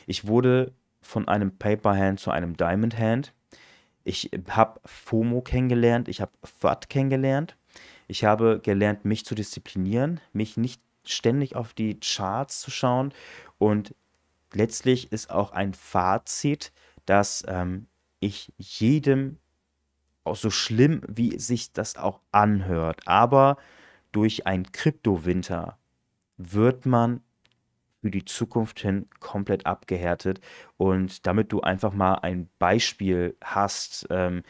Ich 0.07 0.27
wurde 0.27 0.73
von 1.01 1.27
einem 1.27 1.57
Paper 1.57 1.95
Hand 1.95 2.19
zu 2.19 2.31
einem 2.31 2.57
Diamond 2.57 2.97
Hand. 2.97 3.33
Ich 4.03 4.31
habe 4.49 4.81
FOMO 4.85 5.41
kennengelernt, 5.41 6.07
ich 6.07 6.19
habe 6.19 6.31
FUD 6.43 6.89
kennengelernt 6.89 7.55
ich 8.07 8.23
habe 8.25 8.59
gelernt, 8.61 9.05
mich 9.05 9.25
zu 9.25 9.35
disziplinieren, 9.35 10.19
mich 10.33 10.57
nicht 10.57 10.81
ständig 11.05 11.55
auf 11.55 11.73
die 11.73 11.99
Charts 11.99 12.61
zu 12.61 12.71
schauen. 12.71 13.13
Und 13.57 13.95
letztlich 14.53 15.11
ist 15.11 15.29
auch 15.29 15.51
ein 15.51 15.73
Fazit, 15.73 16.71
dass 17.05 17.43
ähm, 17.47 17.87
ich 18.19 18.53
jedem, 18.57 19.37
auch 20.23 20.35
so 20.37 20.49
schlimm 20.49 21.01
wie 21.07 21.37
sich 21.37 21.73
das 21.73 21.97
auch 21.97 22.21
anhört, 22.31 23.01
aber 23.05 23.57
durch 24.13 24.47
einen 24.47 24.71
Kryptowinter 24.71 25.77
wird 26.37 26.85
man 26.85 27.21
für 28.01 28.11
die 28.11 28.25
Zukunft 28.25 28.79
hin 28.79 29.07
komplett 29.19 29.65
abgehärtet. 29.65 30.39
Und 30.77 31.25
damit 31.25 31.51
du 31.51 31.61
einfach 31.61 31.93
mal 31.93 32.15
ein 32.15 32.49
Beispiel 32.59 33.35
hast, 33.43 34.07
ähm, 34.09 34.43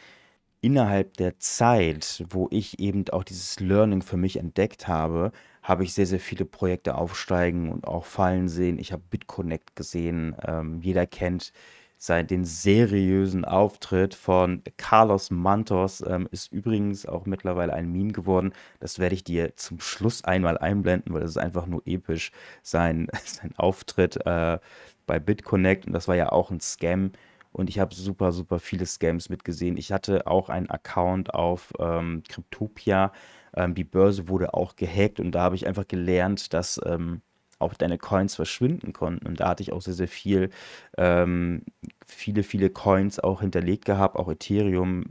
innerhalb 0.64 1.18
der 1.18 1.38
Zeit, 1.38 2.24
wo 2.30 2.48
ich 2.50 2.78
eben 2.80 3.04
auch 3.10 3.22
dieses 3.22 3.60
Learning 3.60 4.00
für 4.00 4.16
mich 4.16 4.38
entdeckt 4.38 4.88
habe, 4.88 5.30
habe 5.62 5.84
ich 5.84 5.92
sehr, 5.92 6.06
sehr 6.06 6.20
viele 6.20 6.46
Projekte 6.46 6.94
aufsteigen 6.94 7.70
und 7.70 7.86
auch 7.86 8.06
fallen 8.06 8.48
sehen. 8.48 8.78
Ich 8.78 8.90
habe 8.90 9.02
BitConnect 9.10 9.76
gesehen. 9.76 10.34
Ähm, 10.46 10.80
jeder 10.80 11.06
kennt 11.06 11.52
sein, 11.98 12.26
den 12.26 12.44
seriösen 12.46 13.44
Auftritt 13.44 14.14
von 14.14 14.62
Carlos 14.78 15.30
Mantos 15.30 16.02
ähm, 16.06 16.28
ist 16.30 16.50
übrigens 16.50 17.04
auch 17.04 17.26
mittlerweile 17.26 17.74
ein 17.74 17.92
Meme 17.92 18.12
geworden. 18.12 18.52
Das 18.80 18.98
werde 18.98 19.14
ich 19.14 19.24
dir 19.24 19.56
zum 19.56 19.80
Schluss 19.80 20.24
einmal 20.24 20.56
einblenden, 20.56 21.12
weil 21.12 21.20
das 21.20 21.32
ist 21.32 21.38
einfach 21.38 21.66
nur 21.66 21.82
episch. 21.84 22.32
Sein, 22.62 23.08
sein 23.24 23.52
Auftritt 23.58 24.16
äh, 24.26 24.58
bei 25.06 25.18
BitConnect 25.18 25.86
und 25.86 25.92
das 25.92 26.08
war 26.08 26.16
ja 26.16 26.32
auch 26.32 26.50
ein 26.50 26.60
Scam. 26.60 27.12
Und 27.54 27.70
ich 27.70 27.78
habe 27.78 27.94
super, 27.94 28.32
super 28.32 28.58
viele 28.58 28.84
Scams 28.84 29.28
mitgesehen. 29.28 29.76
Ich 29.76 29.92
hatte 29.92 30.26
auch 30.26 30.48
einen 30.48 30.68
Account 30.68 31.32
auf 31.34 31.72
ähm, 31.78 32.24
Cryptopia. 32.28 33.12
Ähm, 33.56 33.76
die 33.76 33.84
Börse 33.84 34.28
wurde 34.28 34.54
auch 34.54 34.74
gehackt 34.74 35.20
und 35.20 35.30
da 35.32 35.42
habe 35.42 35.54
ich 35.54 35.64
einfach 35.68 35.86
gelernt, 35.86 36.52
dass 36.52 36.80
ähm, 36.84 37.22
auch 37.60 37.74
deine 37.74 37.96
Coins 37.96 38.34
verschwinden 38.34 38.92
konnten. 38.92 39.24
Und 39.24 39.38
da 39.38 39.50
hatte 39.50 39.62
ich 39.62 39.72
auch 39.72 39.82
sehr, 39.82 39.94
sehr 39.94 40.08
viel, 40.08 40.50
ähm, 40.98 41.62
viele, 42.04 42.42
viele 42.42 42.70
Coins 42.70 43.20
auch 43.20 43.40
hinterlegt 43.40 43.84
gehabt, 43.84 44.16
auch 44.16 44.28
Ethereum, 44.28 45.04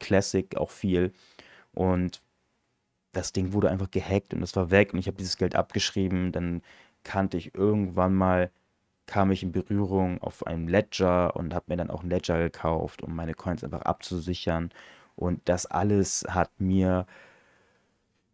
Classic 0.00 0.56
auch 0.56 0.70
viel. 0.70 1.12
Und 1.74 2.22
das 3.12 3.32
Ding 3.32 3.52
wurde 3.52 3.70
einfach 3.70 3.92
gehackt 3.92 4.34
und 4.34 4.42
es 4.42 4.56
war 4.56 4.72
weg 4.72 4.92
und 4.92 4.98
ich 4.98 5.06
habe 5.06 5.16
dieses 5.16 5.36
Geld 5.36 5.54
abgeschrieben. 5.54 6.32
Dann 6.32 6.60
kannte 7.04 7.36
ich 7.36 7.54
irgendwann 7.54 8.14
mal, 8.14 8.50
kam 9.06 9.30
ich 9.30 9.42
in 9.42 9.52
Berührung 9.52 10.20
auf 10.22 10.46
einem 10.46 10.68
Ledger 10.68 11.36
und 11.36 11.54
habe 11.54 11.66
mir 11.68 11.76
dann 11.76 11.90
auch 11.90 12.02
ein 12.02 12.10
Ledger 12.10 12.38
gekauft, 12.38 13.02
um 13.02 13.14
meine 13.14 13.34
Coins 13.34 13.64
einfach 13.64 13.82
abzusichern. 13.82 14.70
Und 15.16 15.48
das 15.48 15.66
alles 15.66 16.24
hat 16.28 16.50
mir 16.60 17.06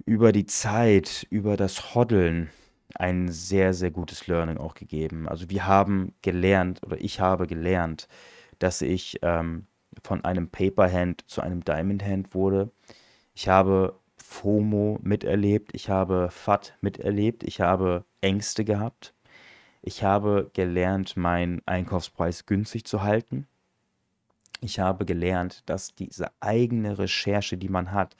über 0.07 0.33
die 0.33 0.47
Zeit, 0.47 1.27
über 1.31 1.57
das 1.57 1.95
Hoddeln, 1.95 2.51
ein 2.95 3.29
sehr, 3.29 3.73
sehr 3.75 3.91
gutes 3.91 4.27
Learning 4.27 4.57
auch 4.59 4.75
gegeben. 4.75 5.29
Also 5.29 5.51
wir 5.51 5.67
haben 5.67 6.15
gelernt, 6.23 6.83
oder 6.85 7.01
ich 7.01 7.21
habe 7.21 7.47
gelernt, 7.47 8.09
dass 8.59 8.83
ich 8.83 9.19
ähm, 9.23 9.67
von 10.03 10.25
einem 10.25 10.49
Paper-Hand 10.49 11.25
zu 11.29 11.41
einem 11.41 11.65
Diamond-Hand 11.65 12.35
wurde. 12.35 12.71
Ich 13.35 13.49
habe 13.49 13.99
FOMO 14.17 14.99
miterlebt, 15.03 15.75
ich 15.75 15.89
habe 15.89 16.29
FAT 16.31 16.77
miterlebt, 16.81 17.45
ich 17.45 17.61
habe 17.61 18.05
Ängste 18.21 18.65
gehabt. 18.65 19.15
Ich 19.83 20.03
habe 20.03 20.51
gelernt, 20.53 21.17
meinen 21.17 21.63
Einkaufspreis 21.67 22.47
günstig 22.47 22.85
zu 22.85 23.03
halten. 23.03 23.47
Ich 24.61 24.79
habe 24.79 25.07
gelernt, 25.07 25.63
dass 25.67 25.95
diese 25.95 26.31
eigene 26.41 26.99
Recherche, 26.99 27.57
die 27.57 27.71
man 27.71 27.93
hat, 27.93 28.15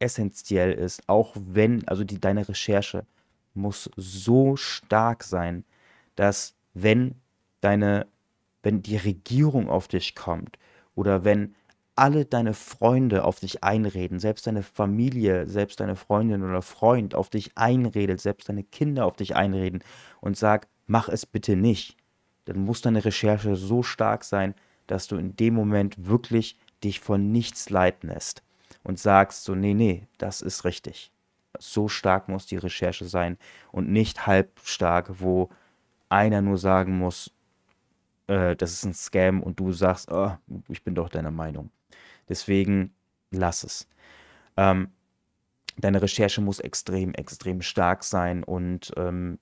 essentiell 0.00 0.72
ist, 0.72 1.08
auch 1.08 1.34
wenn, 1.36 1.86
also 1.86 2.04
die, 2.04 2.20
deine 2.20 2.48
Recherche 2.48 3.06
muss 3.54 3.88
so 3.96 4.56
stark 4.56 5.22
sein, 5.22 5.64
dass 6.16 6.54
wenn 6.74 7.14
deine, 7.60 8.06
wenn 8.62 8.82
die 8.82 8.96
Regierung 8.96 9.70
auf 9.70 9.86
dich 9.86 10.16
kommt 10.16 10.58
oder 10.96 11.24
wenn 11.24 11.54
alle 11.96 12.24
deine 12.24 12.54
Freunde 12.54 13.24
auf 13.24 13.38
dich 13.38 13.62
einreden, 13.62 14.18
selbst 14.18 14.48
deine 14.48 14.64
Familie, 14.64 15.46
selbst 15.46 15.78
deine 15.78 15.94
Freundin 15.94 16.42
oder 16.42 16.60
Freund 16.60 17.14
auf 17.14 17.30
dich 17.30 17.56
einredet, 17.56 18.20
selbst 18.20 18.48
deine 18.48 18.64
Kinder 18.64 19.06
auf 19.06 19.14
dich 19.14 19.36
einreden 19.36 19.84
und 20.20 20.36
sagt, 20.36 20.68
mach 20.86 21.08
es 21.08 21.26
bitte 21.26 21.56
nicht, 21.56 21.96
dann 22.44 22.58
muss 22.58 22.82
deine 22.82 23.04
Recherche 23.04 23.56
so 23.56 23.82
stark 23.82 24.24
sein, 24.24 24.54
dass 24.86 25.06
du 25.06 25.16
in 25.16 25.36
dem 25.36 25.54
Moment 25.54 26.06
wirklich 26.06 26.58
dich 26.82 27.00
von 27.00 27.32
nichts 27.32 27.70
leiten 27.70 28.10
lässt 28.10 28.42
und 28.82 28.98
sagst 28.98 29.44
so, 29.44 29.54
nee, 29.54 29.74
nee, 29.74 30.06
das 30.18 30.42
ist 30.42 30.64
richtig 30.64 31.10
so 31.58 31.88
stark 31.88 32.28
muss 32.28 32.46
die 32.46 32.56
Recherche 32.56 33.04
sein 33.04 33.38
und 33.72 33.90
nicht 33.90 34.26
halb 34.26 34.60
stark, 34.62 35.20
wo 35.20 35.50
einer 36.08 36.42
nur 36.42 36.58
sagen 36.58 36.98
muss, 36.98 37.32
äh, 38.26 38.56
das 38.56 38.72
ist 38.72 38.84
ein 38.84 38.94
Scam 38.94 39.42
und 39.42 39.60
du 39.60 39.72
sagst, 39.72 40.10
oh, 40.10 40.36
ich 40.68 40.82
bin 40.82 40.94
doch 40.94 41.08
deiner 41.08 41.30
Meinung. 41.30 41.70
Deswegen 42.28 42.94
lass 43.30 43.64
es. 43.64 43.88
Ähm, 44.56 44.88
deine 45.76 46.02
Recherche 46.02 46.40
muss 46.40 46.60
extrem, 46.60 47.14
extrem 47.14 47.62
stark 47.62 48.04
sein 48.04 48.44
und 48.44 48.92
ähm, 48.96 49.38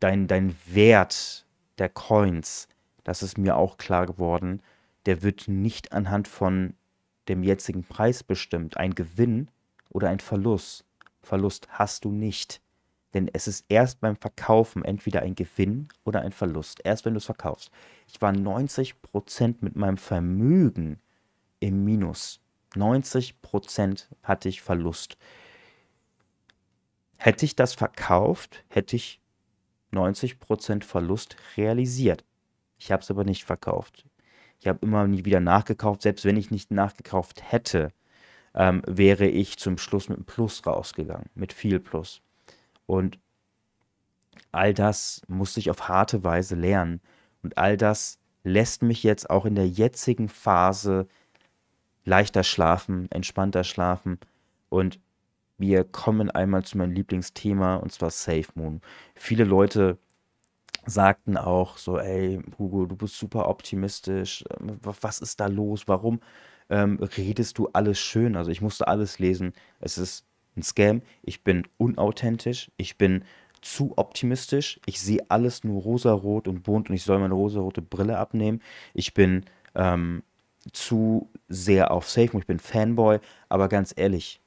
dein, 0.00 0.26
dein 0.26 0.54
Wert 0.66 1.46
der 1.78 1.88
Coins, 1.88 2.68
das 3.04 3.22
ist 3.22 3.38
mir 3.38 3.56
auch 3.56 3.76
klar 3.76 4.06
geworden, 4.06 4.62
der 5.06 5.22
wird 5.22 5.48
nicht 5.48 5.92
anhand 5.92 6.28
von 6.28 6.74
dem 7.28 7.42
jetzigen 7.42 7.84
Preis 7.84 8.22
bestimmt. 8.22 8.76
Ein 8.76 8.94
Gewinn 8.94 9.48
oder 9.90 10.08
ein 10.08 10.20
Verlust 10.20 10.84
Verlust 11.22 11.68
hast 11.70 12.04
du 12.04 12.10
nicht. 12.10 12.60
Denn 13.14 13.28
es 13.32 13.46
ist 13.46 13.66
erst 13.68 14.00
beim 14.00 14.16
Verkaufen 14.16 14.84
entweder 14.84 15.22
ein 15.22 15.34
Gewinn 15.34 15.88
oder 16.04 16.22
ein 16.22 16.32
Verlust. 16.32 16.80
Erst 16.84 17.04
wenn 17.04 17.14
du 17.14 17.18
es 17.18 17.26
verkaufst. 17.26 17.70
Ich 18.08 18.20
war 18.20 18.32
90% 18.32 19.56
mit 19.60 19.76
meinem 19.76 19.98
Vermögen 19.98 20.98
im 21.60 21.84
Minus. 21.84 22.40
90% 22.74 24.06
hatte 24.22 24.48
ich 24.48 24.62
Verlust. 24.62 25.18
Hätte 27.18 27.44
ich 27.44 27.54
das 27.54 27.74
verkauft, 27.74 28.64
hätte 28.68 28.96
ich 28.96 29.20
90% 29.92 30.84
Verlust 30.84 31.36
realisiert. 31.56 32.24
Ich 32.78 32.90
habe 32.90 33.02
es 33.02 33.10
aber 33.10 33.24
nicht 33.24 33.44
verkauft. 33.44 34.04
Ich 34.58 34.66
habe 34.66 34.78
immer 34.82 35.06
nie 35.06 35.24
wieder 35.24 35.40
nachgekauft. 35.40 36.02
Selbst 36.02 36.24
wenn 36.24 36.36
ich 36.36 36.50
nicht 36.50 36.70
nachgekauft 36.70 37.50
hätte, 37.50 37.92
ähm, 38.54 38.82
wäre 38.86 39.26
ich 39.26 39.58
zum 39.58 39.78
Schluss 39.78 40.08
mit 40.08 40.18
einem 40.18 40.24
Plus 40.24 40.66
rausgegangen, 40.66 41.30
mit 41.34 41.52
viel 41.52 41.80
Plus. 41.80 42.20
Und 42.86 43.18
all 44.50 44.74
das 44.74 45.22
musste 45.28 45.60
ich 45.60 45.70
auf 45.70 45.88
harte 45.88 46.24
Weise 46.24 46.54
lernen. 46.54 47.00
Und 47.42 47.58
all 47.58 47.76
das 47.76 48.18
lässt 48.44 48.82
mich 48.82 49.02
jetzt 49.02 49.30
auch 49.30 49.46
in 49.46 49.54
der 49.54 49.68
jetzigen 49.68 50.28
Phase 50.28 51.06
leichter 52.04 52.44
schlafen, 52.44 53.10
entspannter 53.10 53.64
schlafen. 53.64 54.18
Und 54.68 55.00
wir 55.62 55.84
kommen 55.84 56.30
einmal 56.30 56.64
zu 56.64 56.76
meinem 56.76 56.92
Lieblingsthema, 56.92 57.76
und 57.76 57.92
zwar 57.92 58.10
Safe 58.10 58.48
Moon. 58.54 58.82
Viele 59.14 59.44
Leute 59.44 59.96
sagten 60.84 61.36
auch 61.38 61.78
so, 61.78 61.98
ey, 61.98 62.42
Hugo, 62.58 62.86
du 62.86 62.96
bist 62.96 63.18
super 63.18 63.48
optimistisch. 63.48 64.44
Was 64.58 65.20
ist 65.20 65.40
da 65.40 65.46
los? 65.46 65.88
Warum 65.88 66.20
ähm, 66.72 66.98
redest 67.16 67.58
du 67.58 67.68
alles 67.72 67.98
schön. 67.98 68.36
Also 68.36 68.50
ich 68.50 68.60
musste 68.62 68.88
alles 68.88 69.18
lesen. 69.18 69.52
Es 69.80 69.98
ist 69.98 70.24
ein 70.56 70.62
Scam. 70.62 71.02
Ich 71.22 71.44
bin 71.44 71.64
unauthentisch. 71.78 72.70
Ich 72.76 72.98
bin 72.98 73.24
zu 73.60 73.92
optimistisch. 73.96 74.80
Ich 74.86 75.00
sehe 75.00 75.20
alles 75.28 75.64
nur 75.64 75.82
rosarot 75.82 76.48
und 76.48 76.62
bunt 76.64 76.88
und 76.88 76.96
ich 76.96 77.04
soll 77.04 77.18
meine 77.18 77.34
rosarote 77.34 77.82
Brille 77.82 78.18
abnehmen. 78.18 78.62
Ich 78.94 79.14
bin 79.14 79.44
ähm, 79.74 80.22
zu 80.72 81.30
sehr 81.48 81.90
auf 81.90 82.08
Safe. 82.08 82.38
Ich 82.38 82.46
bin 82.46 82.58
Fanboy. 82.58 83.20
Aber 83.48 83.68
ganz 83.68 83.92
ehrlich, 83.96 84.40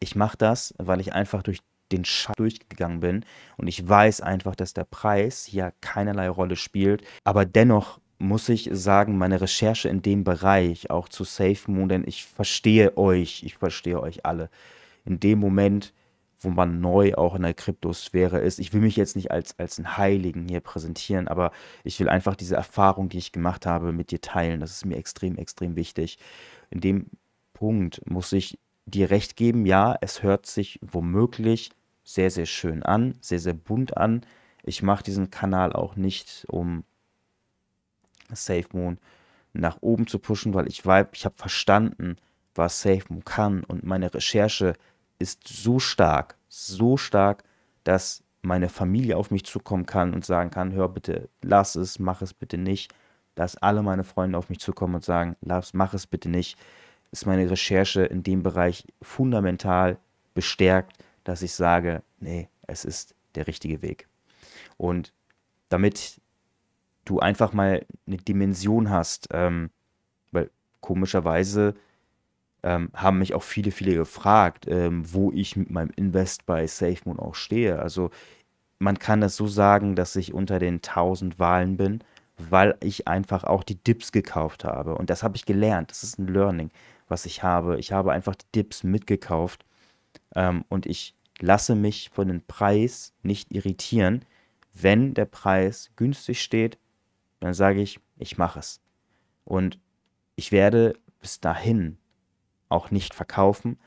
ich 0.00 0.16
mache 0.16 0.36
das, 0.36 0.74
weil 0.78 1.00
ich 1.00 1.12
einfach 1.12 1.42
durch 1.42 1.60
den 1.92 2.04
Scheiß 2.04 2.36
durchgegangen 2.36 3.00
bin 3.00 3.24
und 3.56 3.68
ich 3.68 3.86
weiß 3.88 4.20
einfach, 4.20 4.56
dass 4.56 4.74
der 4.74 4.84
Preis 4.84 5.44
hier 5.44 5.72
keinerlei 5.80 6.28
Rolle 6.28 6.56
spielt. 6.56 7.02
Aber 7.24 7.44
dennoch 7.44 8.00
muss 8.18 8.48
ich 8.48 8.70
sagen, 8.72 9.18
meine 9.18 9.40
Recherche 9.40 9.88
in 9.88 10.02
dem 10.02 10.24
Bereich, 10.24 10.90
auch 10.90 11.08
zu 11.08 11.24
Safe 11.24 11.70
Moon, 11.70 11.88
denn 11.88 12.04
ich 12.06 12.24
verstehe 12.24 12.96
euch, 12.96 13.42
ich 13.44 13.56
verstehe 13.56 14.00
euch 14.00 14.24
alle. 14.24 14.50
In 15.04 15.20
dem 15.20 15.38
Moment, 15.38 15.92
wo 16.40 16.50
man 16.50 16.80
neu 16.80 17.14
auch 17.14 17.34
in 17.34 17.42
der 17.42 17.54
Kryptosphäre 17.54 18.40
ist, 18.40 18.58
ich 18.58 18.72
will 18.72 18.80
mich 18.80 18.96
jetzt 18.96 19.16
nicht 19.16 19.30
als, 19.30 19.58
als 19.58 19.78
einen 19.78 19.96
Heiligen 19.96 20.48
hier 20.48 20.60
präsentieren, 20.60 21.28
aber 21.28 21.52
ich 21.84 22.00
will 22.00 22.08
einfach 22.08 22.36
diese 22.36 22.56
Erfahrung, 22.56 23.08
die 23.08 23.18
ich 23.18 23.32
gemacht 23.32 23.66
habe, 23.66 23.92
mit 23.92 24.10
dir 24.10 24.20
teilen. 24.20 24.60
Das 24.60 24.70
ist 24.70 24.86
mir 24.86 24.96
extrem, 24.96 25.36
extrem 25.36 25.76
wichtig. 25.76 26.18
In 26.70 26.80
dem 26.80 27.06
Punkt 27.52 28.02
muss 28.10 28.32
ich 28.32 28.58
dir 28.86 29.10
recht 29.10 29.36
geben, 29.36 29.66
ja, 29.66 29.96
es 30.00 30.22
hört 30.22 30.46
sich 30.46 30.78
womöglich 30.80 31.70
sehr, 32.04 32.30
sehr 32.30 32.46
schön 32.46 32.82
an, 32.82 33.16
sehr, 33.20 33.40
sehr 33.40 33.54
bunt 33.54 33.96
an. 33.96 34.22
Ich 34.62 34.82
mache 34.82 35.02
diesen 35.02 35.30
Kanal 35.30 35.72
auch 35.72 35.96
nicht, 35.96 36.46
um 36.48 36.84
Safe 38.32 38.66
Moon 38.72 38.98
nach 39.52 39.78
oben 39.80 40.06
zu 40.06 40.18
pushen, 40.18 40.54
weil 40.54 40.68
ich 40.68 40.84
weiß, 40.84 41.06
ich 41.12 41.24
habe 41.24 41.36
verstanden, 41.36 42.16
was 42.54 42.80
Safe 42.80 43.02
Moon 43.08 43.24
kann 43.24 43.64
und 43.64 43.84
meine 43.84 44.12
Recherche 44.12 44.74
ist 45.18 45.46
so 45.48 45.78
stark, 45.78 46.36
so 46.48 46.96
stark, 46.96 47.44
dass 47.84 48.22
meine 48.42 48.68
Familie 48.68 49.16
auf 49.16 49.30
mich 49.30 49.44
zukommen 49.44 49.86
kann 49.86 50.14
und 50.14 50.24
sagen 50.24 50.50
kann, 50.50 50.72
hör 50.72 50.88
bitte, 50.88 51.28
lass 51.42 51.74
es, 51.74 51.98
mach 51.98 52.22
es 52.22 52.32
bitte 52.32 52.58
nicht. 52.58 52.94
Dass 53.34 53.56
alle 53.58 53.82
meine 53.82 54.04
Freunde 54.04 54.38
auf 54.38 54.48
mich 54.48 54.60
zukommen 54.60 54.94
und 54.94 55.04
sagen, 55.04 55.36
lass, 55.42 55.74
mach 55.74 55.92
es 55.92 56.06
bitte 56.06 56.30
nicht, 56.30 56.56
ist 57.16 57.26
meine 57.26 57.50
Recherche 57.50 58.02
in 58.02 58.22
dem 58.22 58.42
Bereich 58.42 58.84
fundamental 59.00 59.98
bestärkt, 60.34 60.98
dass 61.24 61.42
ich 61.42 61.54
sage, 61.54 62.02
nee, 62.20 62.48
es 62.66 62.84
ist 62.84 63.14
der 63.34 63.46
richtige 63.46 63.80
Weg. 63.80 64.06
Und 64.76 65.14
damit 65.70 66.20
du 67.06 67.18
einfach 67.20 67.54
mal 67.54 67.86
eine 68.06 68.18
Dimension 68.18 68.90
hast, 68.90 69.28
ähm, 69.32 69.70
weil 70.30 70.50
komischerweise 70.80 71.74
ähm, 72.62 72.90
haben 72.94 73.18
mich 73.18 73.32
auch 73.32 73.42
viele, 73.42 73.70
viele 73.70 73.94
gefragt, 73.94 74.66
ähm, 74.68 75.02
wo 75.10 75.32
ich 75.32 75.56
mit 75.56 75.70
meinem 75.70 75.92
Invest 75.96 76.44
bei 76.44 76.66
SafeMoon 76.66 77.18
auch 77.18 77.34
stehe. 77.34 77.78
Also 77.78 78.10
man 78.78 78.98
kann 78.98 79.22
das 79.22 79.36
so 79.36 79.46
sagen, 79.46 79.96
dass 79.96 80.16
ich 80.16 80.34
unter 80.34 80.58
den 80.58 80.76
1000 80.76 81.38
Wahlen 81.38 81.78
bin 81.78 82.04
weil 82.38 82.76
ich 82.80 83.08
einfach 83.08 83.44
auch 83.44 83.62
die 83.62 83.82
Dips 83.82 84.12
gekauft 84.12 84.64
habe. 84.64 84.96
Und 84.96 85.10
das 85.10 85.22
habe 85.22 85.36
ich 85.36 85.46
gelernt. 85.46 85.90
Das 85.90 86.02
ist 86.02 86.18
ein 86.18 86.28
Learning, 86.28 86.70
was 87.08 87.26
ich 87.26 87.42
habe. 87.42 87.78
Ich 87.78 87.92
habe 87.92 88.12
einfach 88.12 88.34
die 88.34 88.46
Dips 88.54 88.84
mitgekauft 88.84 89.64
ähm, 90.34 90.64
und 90.68 90.86
ich 90.86 91.14
lasse 91.40 91.74
mich 91.74 92.10
von 92.12 92.28
dem 92.28 92.42
Preis 92.42 93.12
nicht 93.22 93.52
irritieren. 93.52 94.24
Wenn 94.72 95.14
der 95.14 95.26
Preis 95.26 95.90
günstig 95.96 96.42
steht, 96.42 96.78
dann 97.40 97.54
sage 97.54 97.80
ich, 97.80 98.00
ich 98.18 98.38
mache 98.38 98.58
es. 98.58 98.80
Und 99.44 99.78
ich 100.34 100.52
werde 100.52 100.94
bis 101.20 101.40
dahin 101.40 101.98
auch 102.68 102.90
nicht 102.90 103.14
verkaufen, 103.14 103.78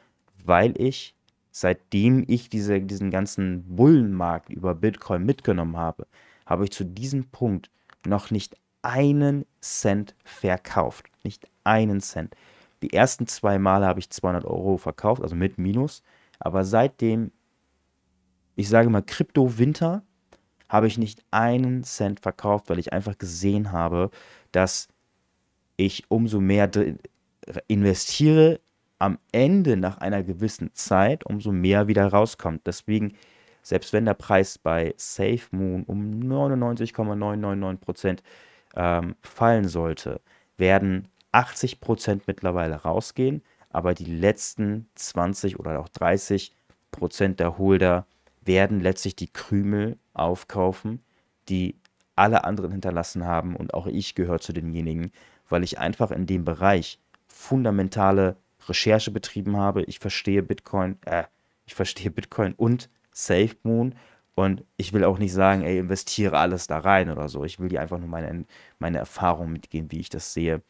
weil 0.43 0.79
ich, 0.81 1.15
seitdem 1.51 2.23
ich 2.27 2.49
diese, 2.49 2.81
diesen 2.81 3.11
ganzen 3.11 3.75
Bullenmarkt 3.75 4.49
über 4.49 4.73
Bitcoin 4.75 5.25
mitgenommen 5.25 5.77
habe, 5.77 6.07
habe 6.45 6.63
ich 6.63 6.71
zu 6.71 6.85
diesem 6.85 7.25
Punkt 7.25 7.69
noch 8.05 8.31
nicht 8.31 8.55
einen 8.81 9.45
Cent 9.61 10.15
verkauft. 10.23 11.07
Nicht 11.23 11.47
einen 11.63 12.01
Cent. 12.01 12.35
Die 12.81 12.93
ersten 12.93 13.27
zwei 13.27 13.59
Male 13.59 13.85
habe 13.85 13.99
ich 13.99 14.09
200 14.09 14.45
Euro 14.45 14.77
verkauft, 14.77 15.21
also 15.21 15.35
mit 15.35 15.57
Minus. 15.57 16.01
Aber 16.39 16.63
seitdem, 16.63 17.31
ich 18.55 18.69
sage 18.69 18.89
mal, 18.89 19.01
Krypto-Winter, 19.01 20.03
habe 20.69 20.87
ich 20.87 20.97
nicht 20.97 21.23
einen 21.31 21.83
Cent 21.83 22.19
verkauft, 22.19 22.69
weil 22.69 22.79
ich 22.79 22.93
einfach 22.93 23.17
gesehen 23.17 23.71
habe, 23.71 24.11
dass 24.51 24.87
ich 25.77 26.05
umso 26.09 26.39
mehr 26.39 26.69
investiere, 27.67 28.59
am 28.99 29.17
Ende 29.31 29.77
nach 29.77 29.97
einer 29.97 30.23
gewissen 30.23 30.73
Zeit, 30.73 31.25
umso 31.25 31.51
mehr 31.51 31.87
wieder 31.87 32.07
rauskommt. 32.07 32.67
Deswegen, 32.67 33.13
selbst 33.63 33.93
wenn 33.93 34.05
der 34.05 34.13
Preis 34.13 34.57
bei 34.57 34.93
SafeMoon 34.97 35.83
um 35.83 36.19
99,999% 36.19 38.19
ähm, 38.75 39.15
fallen 39.21 39.69
sollte, 39.69 40.21
werden 40.57 41.07
80% 41.31 42.21
mittlerweile 42.27 42.75
rausgehen, 42.75 43.41
aber 43.69 43.93
die 43.93 44.05
letzten 44.05 44.89
20 44.95 45.59
oder 45.59 45.79
auch 45.79 45.89
30 45.89 46.55
Prozent 46.91 47.39
der 47.39 47.57
Holder 47.57 48.05
werden 48.41 48.79
letztlich 48.79 49.15
die 49.15 49.31
Krümel 49.31 49.97
aufkaufen, 50.13 51.03
die 51.49 51.75
alle 52.15 52.43
anderen 52.43 52.71
hinterlassen 52.71 53.25
haben 53.25 53.55
und 53.55 53.73
auch 53.73 53.87
ich 53.87 54.15
gehöre 54.15 54.39
zu 54.39 54.53
denjenigen, 54.53 55.11
weil 55.47 55.63
ich 55.63 55.79
einfach 55.79 56.11
in 56.11 56.25
dem 56.25 56.45
Bereich 56.45 56.99
fundamentale 57.27 58.35
Recherche 58.67 59.11
betrieben 59.11 59.55
habe. 59.57 59.83
Ich 59.83 59.99
verstehe 59.99 60.43
Bitcoin, 60.43 60.97
äh, 61.05 61.23
ich 61.65 61.75
verstehe 61.75 62.11
Bitcoin 62.11 62.53
und 62.53 62.89
SafeMoon 63.11 63.95
und 64.35 64.63
ich 64.77 64.93
will 64.93 65.03
auch 65.03 65.17
nicht 65.17 65.33
sagen, 65.33 65.63
ey, 65.63 65.79
investiere 65.79 66.37
alles 66.37 66.67
da 66.67 66.79
rein 66.79 67.09
oder 67.09 67.29
so. 67.29 67.43
Ich 67.43 67.59
will 67.59 67.69
dir 67.69 67.81
einfach 67.81 67.99
nur 67.99 68.07
meine, 68.07 68.45
meine 68.79 68.97
Erfahrung 68.97 69.51
mitgeben, 69.51 69.91
wie 69.91 69.99
ich 69.99 70.09
das 70.09 70.33
sehe. 70.33 70.61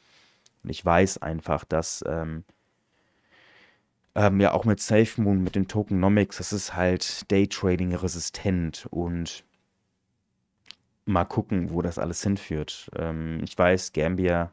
Und 0.63 0.69
ich 0.69 0.83
weiß 0.83 1.19
einfach, 1.19 1.63
dass 1.63 2.03
ähm, 2.07 2.43
ähm, 4.15 4.39
ja 4.39 4.53
auch 4.53 4.65
mit 4.65 4.81
SafeMoon, 4.81 5.43
mit 5.43 5.55
den 5.55 5.67
Tokenomics, 5.67 6.37
das 6.37 6.53
ist 6.53 6.75
halt 6.75 7.29
Daytrading 7.31 7.95
resistent 7.95 8.87
und 8.89 9.45
mal 11.05 11.25
gucken, 11.25 11.71
wo 11.71 11.81
das 11.81 11.97
alles 11.97 12.21
hinführt. 12.23 12.89
Ähm, 12.95 13.41
ich 13.43 13.57
weiß, 13.57 13.93
Gambia, 13.93 14.51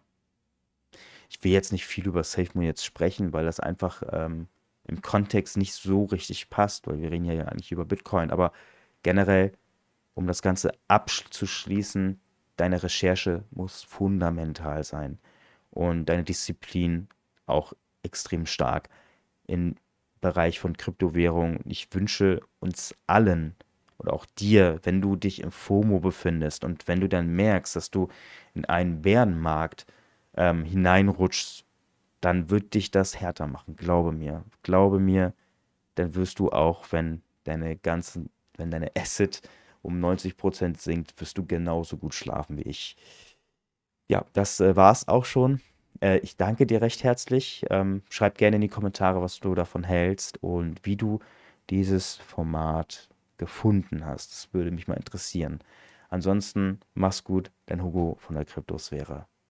ich 1.29 1.43
will 1.43 1.53
jetzt 1.53 1.73
nicht 1.73 1.87
viel 1.87 2.07
über 2.07 2.23
SafeMoon 2.23 2.65
jetzt 2.65 2.85
sprechen, 2.85 3.33
weil 3.33 3.45
das 3.45 3.61
einfach 3.61 4.03
ähm, 4.13 4.49
im 4.85 5.03
Kontext 5.03 5.57
nicht 5.57 5.75
so 5.75 6.05
richtig 6.05 6.49
passt, 6.49 6.87
weil 6.87 7.01
wir 7.01 7.11
reden 7.11 7.25
ja 7.25 7.45
eigentlich 7.47 7.73
über 7.73 7.85
Bitcoin, 7.85 8.31
aber 8.31 8.53
generell, 9.03 9.53
um 10.15 10.27
das 10.27 10.43
Ganze 10.43 10.73
abzuschließen, 10.89 12.21
deine 12.57 12.83
Recherche 12.83 13.45
muss 13.51 13.83
fundamental 13.83 14.85
sein 14.85 15.19
und 15.77 16.07
deine 16.07 16.24
Disziplin 16.24 17.09
auch 17.45 17.74
extrem 18.03 18.47
stark 18.47 18.89
im 19.47 19.77
Bereich 20.20 20.59
von 20.59 20.77
Kryptowährungen. 20.77 21.61
Ich 21.66 21.93
wünsche 21.93 22.41
uns 22.61 22.95
allen 23.07 23.55
oder 23.99 24.12
auch 24.14 24.24
dir, 24.39 24.81
wenn 24.83 25.01
du 25.01 25.16
dich 25.16 25.43
im 25.43 25.53
FOMO 25.53 26.01
befindest 26.01 26.64
und 26.64 26.89
wenn 26.89 27.01
du 27.01 27.09
dann 27.09 27.29
merkst, 27.29 27.77
dass 27.77 27.91
du 27.91 28.09
in 28.55 28.64
einen 28.64 29.03
Bärenmarkt 29.03 29.87
ähm, 30.35 30.64
hineinrutschst, 30.64 31.64
dann 32.20 32.51
wird 32.51 32.74
dich 32.74 32.91
das 32.91 33.20
härter 33.20 33.47
machen. 33.47 33.77
Glaube 33.77 34.12
mir. 34.12 34.45
Glaube 34.62 34.99
mir, 34.99 35.35
dann 35.95 36.14
wirst 36.14 36.39
du 36.39 36.51
auch, 36.51 36.87
wenn 36.91 37.22
deine 37.45 37.77
ganzen, 37.77 38.31
wenn 38.57 38.70
deine 38.70 38.91
Asset 38.97 39.43
um 39.83 40.01
90% 40.01 40.79
sinkt, 40.79 41.20
wirst 41.20 41.39
du 41.39 41.47
genauso 41.47 41.97
gut 41.99 42.14
schlafen 42.14 42.57
wie 42.59 42.62
ich. 42.62 42.97
Ja, 44.09 44.25
das 44.33 44.61
äh, 44.61 44.77
war 44.77 44.93
es 44.93 45.09
auch 45.09 45.25
schon. 45.25 45.61
Äh, 46.01 46.19
ich 46.19 46.37
danke 46.37 46.67
dir 46.67 46.81
recht 46.83 47.03
herzlich. 47.05 47.65
Ähm, 47.71 48.03
schreib 48.11 48.39
gerne 48.39 48.57
in 48.57 48.63
die 48.63 48.69
Kommentare, 48.69 49.21
was 49.23 49.41
du 49.41 49.55
davon 49.55 49.85
hältst 49.85 50.43
und 50.43 50.85
wie 50.85 50.97
du 50.97 51.21
dieses 51.71 52.17
Format 52.17 53.09
gefunden 53.39 54.07
hast. 54.07 54.33
Das 54.33 54.55
würde 54.55 54.71
mich 54.71 54.87
mal 54.89 54.95
interessieren. 54.95 55.61
Ansonsten 56.09 56.81
mach's 56.95 57.25
gut, 57.25 57.51
dein 57.67 57.83
Hugo 57.83 58.17
von 58.21 58.37
der 58.37 58.45
Kryptosphäre. 58.45 59.27